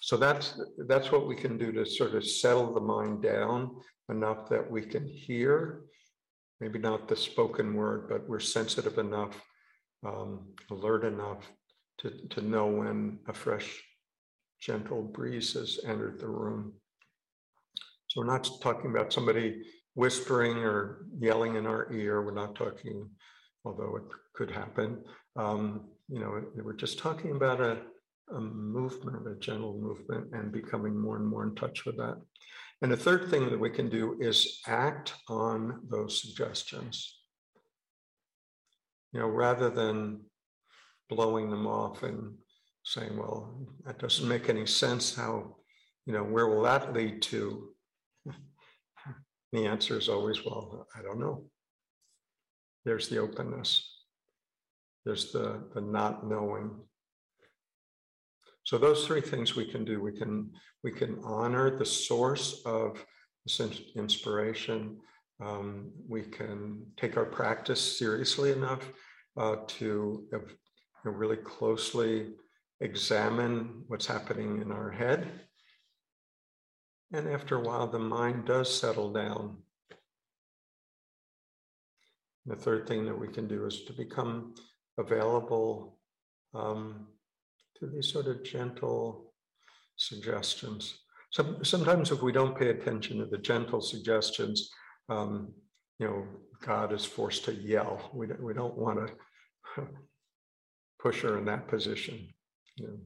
so 0.00 0.16
that's 0.16 0.58
that's 0.86 1.12
what 1.12 1.26
we 1.26 1.34
can 1.36 1.58
do 1.58 1.72
to 1.72 1.84
sort 1.84 2.14
of 2.14 2.24
settle 2.24 2.72
the 2.72 2.80
mind 2.80 3.22
down 3.22 3.76
enough 4.08 4.48
that 4.48 4.70
we 4.70 4.82
can 4.82 5.06
hear, 5.06 5.82
maybe 6.60 6.78
not 6.78 7.08
the 7.08 7.16
spoken 7.16 7.74
word, 7.74 8.08
but 8.08 8.26
we're 8.28 8.40
sensitive 8.40 8.98
enough, 8.98 9.36
um, 10.04 10.46
alert 10.70 11.04
enough 11.04 11.50
to, 11.98 12.10
to 12.28 12.40
know 12.42 12.66
when 12.66 13.18
a 13.28 13.32
fresh, 13.32 13.82
gentle 14.60 15.02
breeze 15.02 15.54
has 15.54 15.80
entered 15.84 16.18
the 16.20 16.28
room. 16.28 16.72
So 18.08 18.20
we're 18.20 18.26
not 18.26 18.48
talking 18.62 18.90
about 18.90 19.12
somebody 19.12 19.62
whispering 19.94 20.58
or 20.58 21.06
yelling 21.18 21.56
in 21.56 21.66
our 21.66 21.90
ear. 21.92 22.22
We're 22.22 22.32
not 22.32 22.54
talking, 22.54 23.08
although 23.64 23.96
it 23.96 24.04
could 24.34 24.50
happen. 24.50 25.02
Um, 25.36 25.88
you 26.08 26.20
know, 26.20 26.42
we're 26.56 26.74
just 26.74 26.98
talking 26.98 27.36
about 27.36 27.60
a 27.60 27.78
a 28.32 28.40
movement, 28.40 29.26
a 29.26 29.34
gentle 29.36 29.78
movement, 29.78 30.28
and 30.32 30.52
becoming 30.52 30.96
more 30.96 31.16
and 31.16 31.26
more 31.26 31.44
in 31.44 31.54
touch 31.54 31.84
with 31.84 31.96
that. 31.96 32.16
And 32.82 32.90
the 32.90 32.96
third 32.96 33.28
thing 33.28 33.50
that 33.50 33.58
we 33.58 33.70
can 33.70 33.88
do 33.88 34.16
is 34.20 34.60
act 34.66 35.14
on 35.28 35.80
those 35.90 36.20
suggestions. 36.20 37.19
You 39.12 39.20
know, 39.20 39.28
rather 39.28 39.70
than 39.70 40.20
blowing 41.08 41.50
them 41.50 41.66
off 41.66 42.02
and 42.02 42.34
saying, 42.84 43.16
well, 43.16 43.66
that 43.84 43.98
doesn't 43.98 44.28
make 44.28 44.48
any 44.48 44.66
sense. 44.66 45.14
How, 45.14 45.56
you 46.06 46.12
know, 46.12 46.22
where 46.22 46.46
will 46.46 46.62
that 46.62 46.92
lead 46.92 47.20
to? 47.22 47.70
the 49.52 49.66
answer 49.66 49.98
is 49.98 50.08
always, 50.08 50.44
well, 50.44 50.86
I 50.96 51.02
don't 51.02 51.20
know. 51.20 51.44
There's 52.84 53.08
the 53.08 53.18
openness. 53.18 54.04
There's 55.04 55.32
the, 55.32 55.68
the 55.74 55.80
not 55.80 56.26
knowing 56.26 56.80
so 58.64 58.78
those 58.78 59.06
three 59.06 59.20
things 59.20 59.56
we 59.56 59.64
can 59.64 59.84
do. 59.84 60.00
We 60.00 60.12
can 60.12 60.50
we 60.84 60.92
can 60.92 61.18
honor 61.24 61.76
the 61.76 61.84
source 61.84 62.62
of 62.64 63.04
this 63.44 63.60
inspiration. 63.96 64.98
Um, 65.40 65.90
we 66.06 66.22
can 66.22 66.84
take 66.96 67.16
our 67.16 67.24
practice 67.24 67.98
seriously 67.98 68.52
enough 68.52 68.86
uh, 69.38 69.56
to 69.78 70.26
uh, 70.34 70.38
really 71.10 71.38
closely 71.38 72.32
examine 72.80 73.84
what's 73.86 74.06
happening 74.06 74.60
in 74.60 74.70
our 74.70 74.90
head. 74.90 75.30
And 77.12 77.28
after 77.28 77.56
a 77.56 77.60
while, 77.60 77.86
the 77.86 77.98
mind 77.98 78.44
does 78.44 78.72
settle 78.72 79.12
down. 79.12 79.56
The 82.46 82.56
third 82.56 82.86
thing 82.86 83.04
that 83.06 83.18
we 83.18 83.28
can 83.28 83.48
do 83.48 83.66
is 83.66 83.84
to 83.84 83.92
become 83.92 84.54
available 84.98 85.98
um, 86.54 87.06
to 87.78 87.86
these 87.86 88.12
sort 88.12 88.26
of 88.26 88.44
gentle 88.44 89.32
suggestions. 89.96 90.98
Some, 91.32 91.64
sometimes, 91.64 92.10
if 92.10 92.22
we 92.22 92.32
don't 92.32 92.58
pay 92.58 92.68
attention 92.68 93.18
to 93.18 93.26
the 93.26 93.38
gentle 93.38 93.80
suggestions, 93.80 94.70
um, 95.10 95.52
you 95.98 96.06
know, 96.06 96.24
God 96.64 96.92
is 96.92 97.04
forced 97.04 97.44
to 97.44 97.52
yell. 97.52 98.10
We 98.14 98.26
don't, 98.28 98.42
we 98.42 98.54
don't 98.54 98.78
want 98.78 99.06
to 99.76 99.86
push 101.02 101.22
her 101.22 101.36
in 101.36 101.44
that 101.46 101.68
position. 101.68 102.28
You 102.76 102.86
know. 102.86 102.96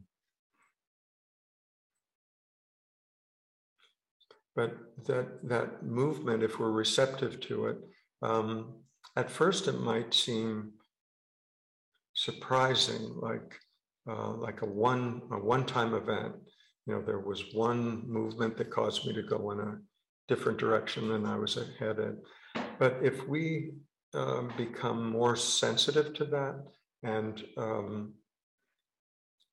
But 4.55 4.77
that 5.07 5.49
that 5.49 5.83
movement, 5.83 6.45
if 6.45 6.61
we're 6.61 6.71
receptive 6.71 7.41
to 7.41 7.67
it, 7.67 7.79
um, 8.23 8.75
at 9.17 9.31
first 9.31 9.67
it 9.67 9.81
might 9.81 10.15
seem 10.15 10.73
surprising, 12.15 13.17
like 13.21 13.59
uh, 14.09 14.33
like 14.35 14.63
a 14.63 14.67
one 14.67 15.23
a 15.33 15.39
one-time 15.39 15.95
event. 15.95 16.35
You 16.87 16.95
know, 16.95 17.03
there 17.03 17.19
was 17.19 17.43
one 17.55 18.05
movement 18.07 18.57
that 18.59 18.71
caused 18.71 19.07
me 19.07 19.15
to 19.15 19.23
go 19.23 19.51
in 19.53 19.59
a 19.59 19.79
different 20.29 20.59
direction 20.59 21.09
than 21.09 21.27
I 21.27 21.37
was 21.37 21.59
headed. 21.79 22.17
But 22.79 22.99
if 23.03 23.27
we 23.29 23.73
um, 24.15 24.53
become 24.57 25.11
more 25.11 25.37
sensitive 25.37 26.15
to 26.15 26.25
that 26.27 26.65
and 27.03 27.45
um, 27.57 28.15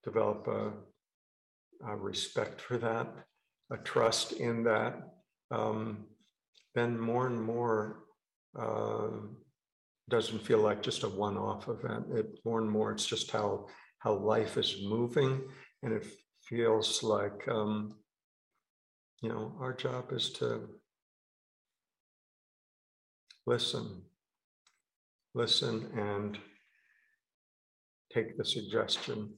develop 0.04 0.48
a, 0.48 0.72
a, 1.88 1.96
respect 1.96 2.62
for 2.62 2.78
that, 2.78 3.08
a 3.72 3.78
trust 3.78 4.34
in 4.34 4.64
that, 4.64 5.02
um, 5.50 6.06
then 6.76 7.00
more 7.00 7.28
and 7.28 7.42
more 7.42 8.04
uh, 8.58 9.10
doesn't 10.10 10.46
feel 10.46 10.60
like 10.60 10.82
just 10.84 11.04
a 11.04 11.10
one-off 11.10 11.68
event. 11.68 12.06
It 12.14 12.40
more 12.46 12.60
and 12.62 12.70
more 12.70 12.92
it's 12.92 13.06
just 13.06 13.32
how 13.32 13.68
how 14.00 14.14
life 14.14 14.58
is 14.58 14.78
moving, 14.84 15.42
and 15.84 15.94
it 15.94 16.06
feels 16.44 17.04
like 17.04 17.48
um, 17.48 17.94
you 19.22 19.30
know 19.30 19.54
our 19.60 19.74
job 19.74 20.12
is 20.12 20.32
to 20.32 20.68
listen, 23.46 24.02
listen, 25.34 25.90
and 25.96 26.38
take 28.14 28.38
the 28.38 28.46
suggestion. 28.46 29.34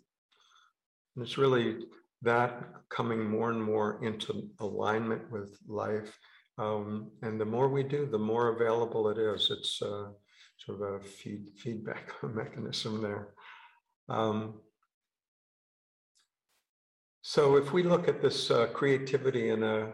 And 1.16 1.26
it's 1.26 1.38
really 1.38 1.86
that 2.22 2.64
coming 2.90 3.30
more 3.30 3.52
and 3.52 3.62
more 3.62 4.04
into 4.04 4.50
alignment 4.60 5.32
with 5.32 5.58
life. 5.68 6.18
Um, 6.58 7.12
and 7.22 7.40
the 7.40 7.46
more 7.46 7.68
we 7.68 7.84
do, 7.84 8.06
the 8.06 8.20
more 8.20 8.56
available 8.56 9.10
it 9.10 9.18
is. 9.18 9.52
It's 9.52 9.82
uh, 9.82 10.10
sort 10.58 10.82
of 10.82 10.82
a 10.82 11.00
feed, 11.04 11.46
feedback 11.58 12.14
mechanism 12.24 13.02
there. 13.02 13.30
Um, 14.10 14.62
so 17.26 17.56
if 17.56 17.72
we 17.72 17.84
look 17.84 18.10
at 18.10 18.22
this 18.22 18.52
uh, 18.52 18.68
creativity 18.68 19.50
in 19.50 19.64
a, 19.64 19.94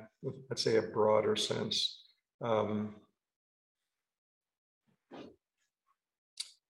let's 0.49 0.63
say, 0.63 0.77
a 0.77 0.81
broader 0.81 1.35
sense, 1.35 2.01
um, 2.43 2.95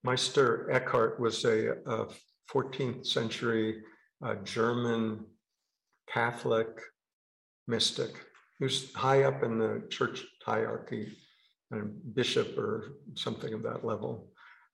Meister 0.03 0.69
Eckhart 0.69 1.17
was 1.17 1.45
a, 1.45 1.77
a 1.85 2.07
14th 2.53 3.07
century 3.07 3.83
uh, 4.21 4.35
German 4.43 5.25
Catholic 6.11 6.67
mystic. 7.65 8.11
He 8.57 8.65
was 8.65 8.91
high 8.93 9.23
up 9.23 9.43
in 9.43 9.59
the 9.59 9.87
church 9.89 10.25
hierarchy, 10.45 11.15
a 11.71 11.77
bishop 12.13 12.57
or 12.57 12.95
something 13.15 13.53
of 13.53 13.63
that 13.63 13.85
level. 13.85 14.27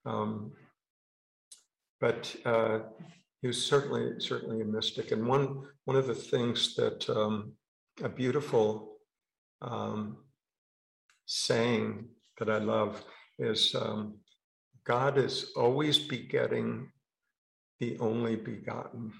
Um, 0.04 0.50
but 2.00 2.34
uh, 2.44 2.80
he 3.46 3.48
was 3.48 3.64
certainly 3.64 4.18
certainly 4.18 4.60
a 4.60 4.64
mystic. 4.64 5.12
And 5.12 5.24
one 5.24 5.62
one 5.84 5.96
of 5.96 6.08
the 6.08 6.16
things 6.16 6.74
that 6.74 7.08
um, 7.08 7.52
a 8.02 8.08
beautiful 8.08 8.96
um, 9.62 10.16
saying 11.26 12.08
that 12.40 12.50
I 12.50 12.58
love 12.58 13.04
is 13.38 13.72
um, 13.76 14.18
God 14.84 15.16
is 15.16 15.52
always 15.56 15.96
begetting 15.96 16.90
the 17.78 17.96
only 18.00 18.34
begotten. 18.34 19.12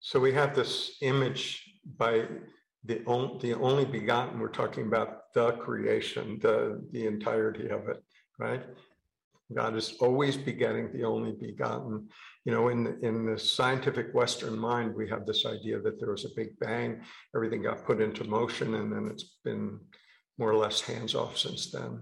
So 0.00 0.18
we 0.18 0.32
have 0.32 0.56
this 0.56 0.96
image 1.02 1.62
by 1.84 2.26
the, 2.86 3.04
on, 3.04 3.38
the 3.40 3.54
only 3.54 3.84
begotten, 3.84 4.38
we're 4.38 4.48
talking 4.48 4.86
about 4.86 5.32
the 5.34 5.52
creation, 5.52 6.38
the, 6.40 6.82
the 6.92 7.06
entirety 7.06 7.68
of 7.68 7.88
it, 7.88 8.02
right? 8.38 8.62
God 9.54 9.76
is 9.76 9.94
always 10.00 10.36
begetting 10.36 10.92
the 10.92 11.04
only 11.04 11.32
begotten. 11.32 12.08
You 12.44 12.52
know, 12.52 12.68
in 12.68 12.84
the, 12.84 12.98
in 13.00 13.26
the 13.26 13.38
scientific 13.38 14.12
Western 14.12 14.58
mind, 14.58 14.94
we 14.94 15.08
have 15.08 15.24
this 15.24 15.46
idea 15.46 15.80
that 15.80 16.00
there 16.00 16.10
was 16.10 16.24
a 16.24 16.34
big 16.34 16.58
bang, 16.58 17.02
everything 17.34 17.62
got 17.62 17.84
put 17.84 18.00
into 18.00 18.24
motion, 18.24 18.74
and 18.74 18.92
then 18.92 19.08
it's 19.10 19.36
been 19.44 19.78
more 20.38 20.50
or 20.50 20.56
less 20.56 20.80
hands 20.80 21.14
off 21.14 21.38
since 21.38 21.70
then, 21.70 22.00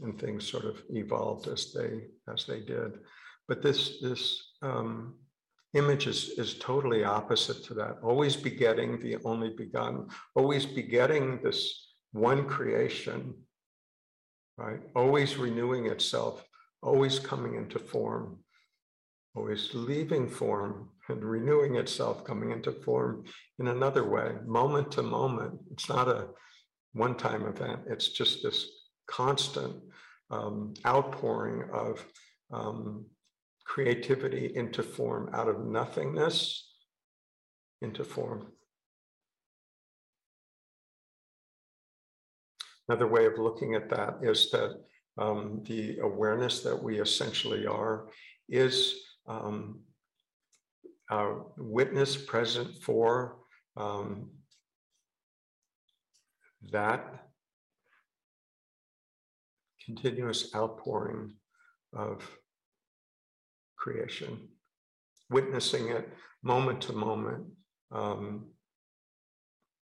and 0.00 0.18
things 0.18 0.48
sort 0.48 0.64
of 0.64 0.80
evolved 0.90 1.48
as 1.48 1.72
they 1.72 2.06
as 2.32 2.44
they 2.46 2.60
did. 2.60 2.98
But 3.46 3.62
this 3.62 3.98
this 4.00 4.52
um, 4.62 5.16
image 5.74 6.06
is, 6.06 6.30
is 6.38 6.54
totally 6.58 7.04
opposite 7.04 7.64
to 7.64 7.74
that. 7.74 7.98
Always 8.02 8.36
begetting 8.36 9.00
the 9.00 9.16
only 9.24 9.50
begotten, 9.50 10.08
always 10.34 10.64
begetting 10.64 11.40
this 11.42 11.92
one 12.12 12.46
creation, 12.46 13.34
right? 14.56 14.80
Always 14.94 15.36
renewing 15.36 15.86
itself 15.86 16.44
always 16.82 17.18
coming 17.18 17.54
into 17.54 17.78
form, 17.78 18.38
always 19.34 19.70
leaving 19.74 20.28
form 20.28 20.90
and 21.08 21.24
renewing 21.24 21.76
itself, 21.76 22.24
coming 22.24 22.50
into 22.50 22.72
form 22.72 23.24
in 23.58 23.68
another 23.68 24.08
way, 24.08 24.32
moment 24.46 24.92
to 24.92 25.02
moment. 25.02 25.58
It's 25.72 25.88
not 25.88 26.08
a 26.08 26.28
one 26.92 27.16
time 27.16 27.46
event, 27.46 27.80
it's 27.88 28.08
just 28.08 28.42
this 28.42 28.66
constant 29.06 29.76
um, 30.30 30.74
outpouring 30.86 31.64
of 31.72 32.04
um, 32.52 33.06
creativity 33.68 34.50
into 34.56 34.82
form 34.82 35.28
out 35.34 35.46
of 35.46 35.64
nothingness 35.64 36.72
into 37.82 38.02
form. 38.02 38.46
Another 42.88 43.06
way 43.06 43.26
of 43.26 43.38
looking 43.38 43.74
at 43.74 43.90
that 43.90 44.14
is 44.22 44.50
that 44.50 44.80
um, 45.18 45.62
the 45.66 45.98
awareness 45.98 46.62
that 46.62 46.82
we 46.82 46.98
essentially 47.00 47.66
are 47.66 48.08
is 48.48 48.94
um, 49.26 49.80
witness 51.58 52.16
present 52.16 52.74
for 52.82 53.36
um, 53.76 54.30
that 56.72 57.26
continuous 59.84 60.54
outpouring 60.54 61.34
of 61.92 62.26
creation, 63.88 64.38
witnessing 65.30 65.88
it 65.88 66.08
moment 66.42 66.80
to 66.82 66.92
moment, 66.92 67.44
um, 67.90 68.46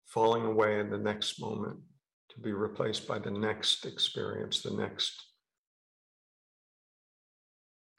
falling 0.07 0.45
away 0.45 0.81
in 0.81 0.91
the 0.91 0.99
next 0.99 1.41
moment 1.41 1.79
to 2.31 2.41
be 2.41 2.53
replaced 2.53 3.07
by 3.07 3.19
the 3.19 3.31
next 3.31 3.85
experience, 3.85 4.63
the 4.63 4.71
next 4.71 5.23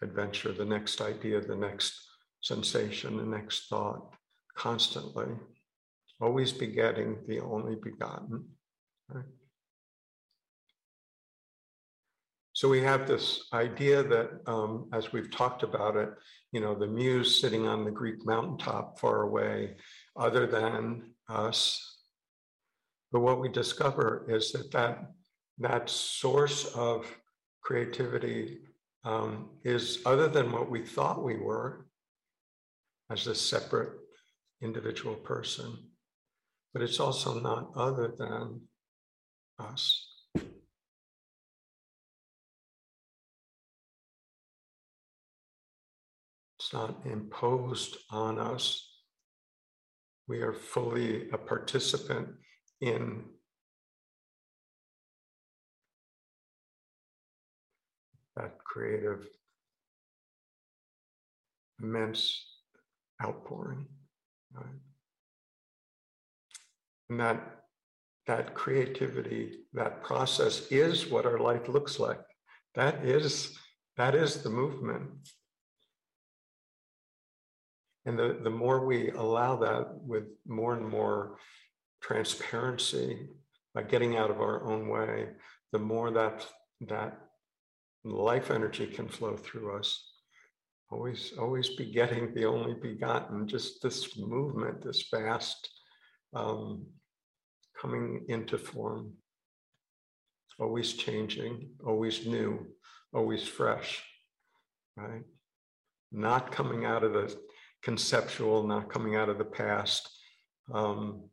adventure, 0.02 0.52
the 0.52 0.66
next 0.66 1.02
idea, 1.02 1.40
the 1.40 1.56
next 1.56 1.94
sensation, 2.42 3.18
the 3.18 3.24
next 3.24 3.70
thought, 3.70 4.16
constantly, 4.58 5.28
always 6.20 6.52
begetting 6.52 7.18
the 7.28 7.40
only 7.40 7.76
begotten. 7.76 8.44
Right? 9.08 9.26
So 12.62 12.70
we 12.70 12.84
have 12.84 13.08
this 13.08 13.48
idea 13.54 14.04
that, 14.04 14.30
um, 14.46 14.88
as 14.94 15.12
we've 15.12 15.32
talked 15.32 15.64
about 15.64 15.96
it, 15.96 16.12
you 16.52 16.62
know, 16.62 16.76
the 16.76 16.86
muse 16.86 17.42
sitting 17.42 17.68
on 17.68 17.84
the 17.84 17.90
Greek 17.90 18.24
mountaintop 18.24 19.00
far 19.00 19.24
away, 19.24 19.78
other 20.16 20.46
than 20.46 21.16
us, 21.28 22.04
but 23.12 23.22
what 23.22 23.42
we 23.42 23.50
discover 23.50 24.28
is 24.30 24.52
that 24.52 24.70
that, 24.74 25.12
that 25.58 25.90
source 25.90 26.66
of 26.76 27.08
creativity 27.64 28.60
um, 29.06 29.50
is 29.64 30.04
other 30.06 30.28
than 30.28 30.52
what 30.52 30.70
we 30.70 30.86
thought 30.86 31.24
we 31.24 31.38
were 31.38 31.88
as 33.10 33.26
a 33.26 33.34
separate 33.34 33.94
individual 34.62 35.16
person, 35.16 35.80
but 36.76 36.84
it's 36.84 37.00
also 37.00 37.40
not 37.40 37.72
other 37.76 38.14
than 38.20 38.62
us. 39.58 40.11
Not 46.74 46.96
imposed 47.06 47.98
on 48.10 48.40
us. 48.40 48.88
We 50.28 50.42
are 50.42 50.54
fully 50.54 51.30
a 51.32 51.38
participant 51.38 52.30
in 52.80 53.26
that 58.36 58.58
creative, 58.64 59.28
immense 61.82 62.46
outpouring. 63.24 63.88
Right? 64.54 64.66
And 67.10 67.20
that 67.20 67.62
that 68.28 68.54
creativity, 68.54 69.66
that 69.74 70.04
process 70.04 70.68
is 70.72 71.10
what 71.10 71.26
our 71.26 71.40
life 71.40 71.68
looks 71.68 72.00
like. 72.00 72.22
That 72.76 73.04
is 73.04 73.58
that 73.98 74.16
is 74.16 74.42
the 74.42 74.50
movement. 74.50 75.10
And 78.06 78.18
the, 78.18 78.40
the 78.44 78.50
more 78.50 78.86
we 78.86 79.12
allow 79.12 79.56
that 79.58 79.94
with 79.94 80.24
more 80.48 80.74
and 80.74 80.88
more 80.88 81.38
transparency 82.02 83.30
by 83.74 83.84
getting 83.84 84.18
out 84.18 84.32
of 84.32 84.42
our 84.42 84.64
own 84.66 84.88
way, 84.88 85.28
the 85.72 85.80
more 85.80 86.12
that 86.12 86.46
that 86.88 87.18
life 88.04 88.50
energy 88.50 88.88
can 88.88 89.08
flow 89.08 89.36
through 89.36 89.78
us. 89.78 90.04
Always, 90.90 91.34
always 91.40 91.70
begetting 91.70 92.34
the 92.34 92.46
only 92.46 92.74
begotten, 92.74 93.48
just 93.48 93.82
this 93.82 94.18
movement, 94.18 94.84
this 94.84 95.06
vast 95.14 95.70
um, 96.34 96.86
coming 97.80 98.26
into 98.28 98.58
form, 98.58 99.14
always 100.60 100.94
changing, 100.94 101.70
always 101.86 102.26
new, 102.26 102.68
always 103.14 103.48
fresh, 103.48 104.04
right? 104.98 105.24
Not 106.12 106.52
coming 106.52 106.84
out 106.84 107.04
of 107.04 107.14
the 107.14 107.34
conceptual, 107.84 108.66
not 108.66 108.90
coming 108.90 109.16
out 109.16 109.30
of 109.30 109.38
the 109.38 109.46
past, 109.46 110.10
um, 110.74 111.24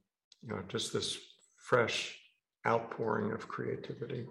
you 0.43 0.49
know, 0.49 0.63
just 0.69 0.93
this 0.93 1.19
fresh 1.57 2.19
outpouring 2.67 3.33
of 3.33 3.49
creativity. 3.49 4.27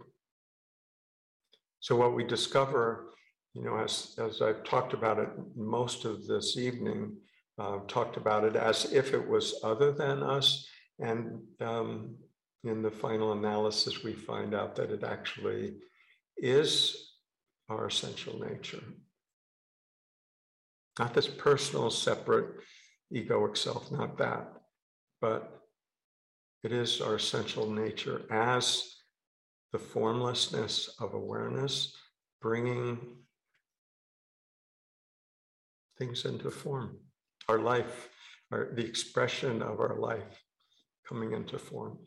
So 1.79 1.95
what 1.95 2.15
we 2.15 2.23
discover, 2.23 3.13
you 3.53 3.63
know, 3.63 3.77
as, 3.77 4.15
as 4.17 4.41
I've 4.41 4.63
talked 4.63 4.93
about 4.93 5.19
it 5.19 5.29
most 5.55 6.05
of 6.05 6.25
this 6.27 6.57
evening, 6.57 7.15
uh, 7.59 7.79
talked 7.87 8.17
about 8.17 8.43
it 8.43 8.55
as 8.55 8.91
if 8.91 9.13
it 9.13 9.27
was 9.27 9.59
other 9.63 9.91
than 9.91 10.23
us. 10.23 10.67
And 10.99 11.39
um, 11.59 12.15
in 12.63 12.81
the 12.81 12.91
final 12.91 13.31
analysis, 13.33 14.03
we 14.03 14.13
find 14.13 14.53
out 14.53 14.75
that 14.75 14.91
it 14.91 15.03
actually 15.03 15.75
is 16.37 17.13
our 17.69 17.87
essential 17.87 18.39
nature. 18.39 18.83
Not 20.99 21.13
this 21.13 21.27
personal, 21.27 21.89
separate, 21.89 22.55
egoic 23.13 23.57
self, 23.57 23.91
not 23.91 24.17
that, 24.17 24.51
but 25.21 25.61
it 26.63 26.71
is 26.71 27.01
our 27.01 27.15
essential 27.15 27.69
nature 27.69 28.25
as 28.31 28.95
the 29.71 29.79
formlessness 29.79 30.95
of 30.99 31.13
awareness, 31.13 31.95
bringing 32.41 32.97
things 35.97 36.25
into 36.25 36.49
form. 36.49 36.97
Our 37.47 37.59
life, 37.59 38.09
our, 38.51 38.73
the 38.73 38.85
expression 38.85 39.61
of 39.61 39.79
our 39.79 39.97
life 39.99 40.43
coming 41.07 41.33
into 41.33 41.57
form. 41.59 41.97